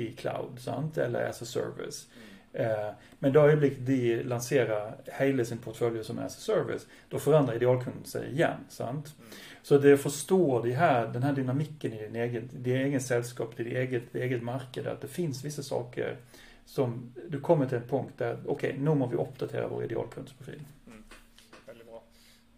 i 0.04 0.14
cloud, 0.18 0.58
sant? 0.60 0.98
Eller 0.98 1.28
as 1.28 1.42
a 1.42 1.46
service. 1.46 2.06
Mm. 2.16 2.22
Eh, 2.56 2.90
men 3.18 3.32
det 3.32 3.40
øyeblikk 3.40 3.78
de 3.86 4.22
lanserer 4.22 4.94
hele 5.18 5.44
sin 5.44 5.58
portfølje 5.58 6.04
som 6.04 6.18
as 6.18 6.38
a 6.38 6.40
service, 6.40 6.86
da 7.12 7.18
forandrer 7.20 7.58
idealkunden 7.58 8.06
seg 8.08 8.30
igjen. 8.30 8.64
sant? 8.68 9.12
Mm. 9.18 9.36
Så 9.62 9.78
det 9.78 9.92
å 9.96 10.00
forstå 10.00 10.62
de 10.64 10.72
her, 10.78 11.10
den 11.12 11.26
her 11.26 11.36
dynamikken 11.36 11.92
i 11.92 12.00
din 12.06 12.16
egen, 12.16 12.48
din 12.52 12.80
egen 12.86 13.00
selskap, 13.00 13.52
i 13.60 13.64
ditt 13.66 13.76
eget, 13.76 14.14
eget 14.14 14.42
marked, 14.42 14.86
at 14.86 15.04
det 15.04 15.12
fins 15.12 15.44
visse 15.44 15.62
saker 15.62 16.16
som 16.66 17.12
Du 17.30 17.40
kommer 17.40 17.66
til 17.66 17.78
et 17.78 17.88
punkt 17.88 18.18
der 18.18 18.40
ok, 18.50 18.64
nå 18.78 18.94
må 18.98 19.06
vi 19.06 19.18
oppdatere 19.20 19.68
vår 19.70 19.84
idealkundeprofil. 19.84 20.64
Mm. 20.86 21.04
Veldig 21.66 21.84
bra. 21.86 22.00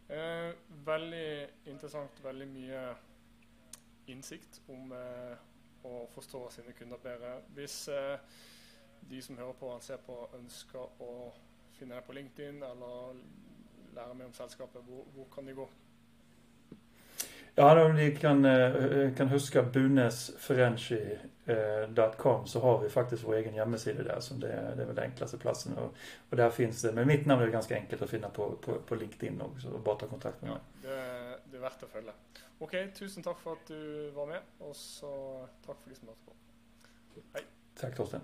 Eh, 0.09 0.53
veldig 0.87 1.29
interessant. 1.67 2.23
Veldig 2.25 2.47
mye 2.55 2.85
innsikt 4.09 4.61
om 4.69 4.93
eh, 4.93 5.37
å 5.89 6.07
forstå 6.15 6.45
sine 6.53 6.75
kunder 6.79 7.01
bedre. 7.03 7.35
Hvis 7.57 7.81
eh, 7.93 8.17
de 9.11 9.23
som 9.23 9.39
hører 9.39 9.59
på 9.61 9.73
og 9.73 9.85
ser 9.85 10.01
på, 10.07 10.21
ønsker 10.39 11.05
å 11.05 11.13
finne 11.79 11.99
deg 11.99 12.07
på 12.07 12.17
LinkedIn 12.17 12.63
eller 12.67 13.21
lære 13.95 14.15
mer 14.15 14.31
om 14.31 14.37
selskapet, 14.37 14.83
hvor, 14.87 15.05
hvor 15.15 15.27
kan 15.35 15.47
de 15.47 15.59
gå? 15.59 15.69
Ja, 17.59 17.83
om 17.83 17.97
de 17.97 18.17
kan, 18.17 18.45
eh, 18.45 19.15
kan 19.17 19.29
huske 19.29 19.63
bunesfrenchi.com, 19.63 22.47
så 22.47 22.61
har 22.61 22.83
vi 22.83 22.89
faktisk 22.89 23.27
vår 23.27 23.35
egen 23.35 23.55
hjemmeside 23.55 24.05
der. 24.05 24.21
som 24.21 24.41
Det, 24.41 24.49
det 24.49 24.83
er 24.83 24.87
vel 24.87 24.97
den 24.97 25.05
enkleste 25.05 25.39
plassen. 25.39 25.79
Og, 25.79 25.95
og, 26.31 26.37
der 26.37 26.51
finnes 26.51 26.83
det, 26.83 26.95
Men 26.95 27.07
mitt 27.07 27.27
navn 27.27 27.43
er 27.43 27.51
ganske 27.51 27.77
enkelt 27.77 28.03
å 28.03 28.07
finne 28.07 28.31
på, 28.31 28.59
på, 28.63 28.73
på 28.87 28.95
LinkedIn 28.95 29.41
òg, 29.43 29.61
så 29.61 29.79
bare 29.79 29.99
ta 29.99 30.07
kontakt 30.07 30.43
med. 30.43 30.51
Ja, 30.51 30.57
det, 30.83 30.99
det, 31.51 31.59
er 31.59 31.63
verdt 31.67 31.83
å 31.83 31.87
Okej, 32.61 32.85
okay, 32.85 32.95
tusen 32.95 33.23
tack 33.23 33.41
för 33.41 33.53
att 33.53 33.67
du 33.67 34.11
var 34.11 34.27
med, 34.27 34.43
och 34.59 34.77
så 34.77 35.49
tack 35.67 35.77
för 35.83 35.91
de 35.91 35.97
som 35.97 36.09
hørte 36.09 36.21
på. 36.25 36.33
Hej! 37.33 37.45
Tack 37.75 37.97
Torsten! 37.97 38.21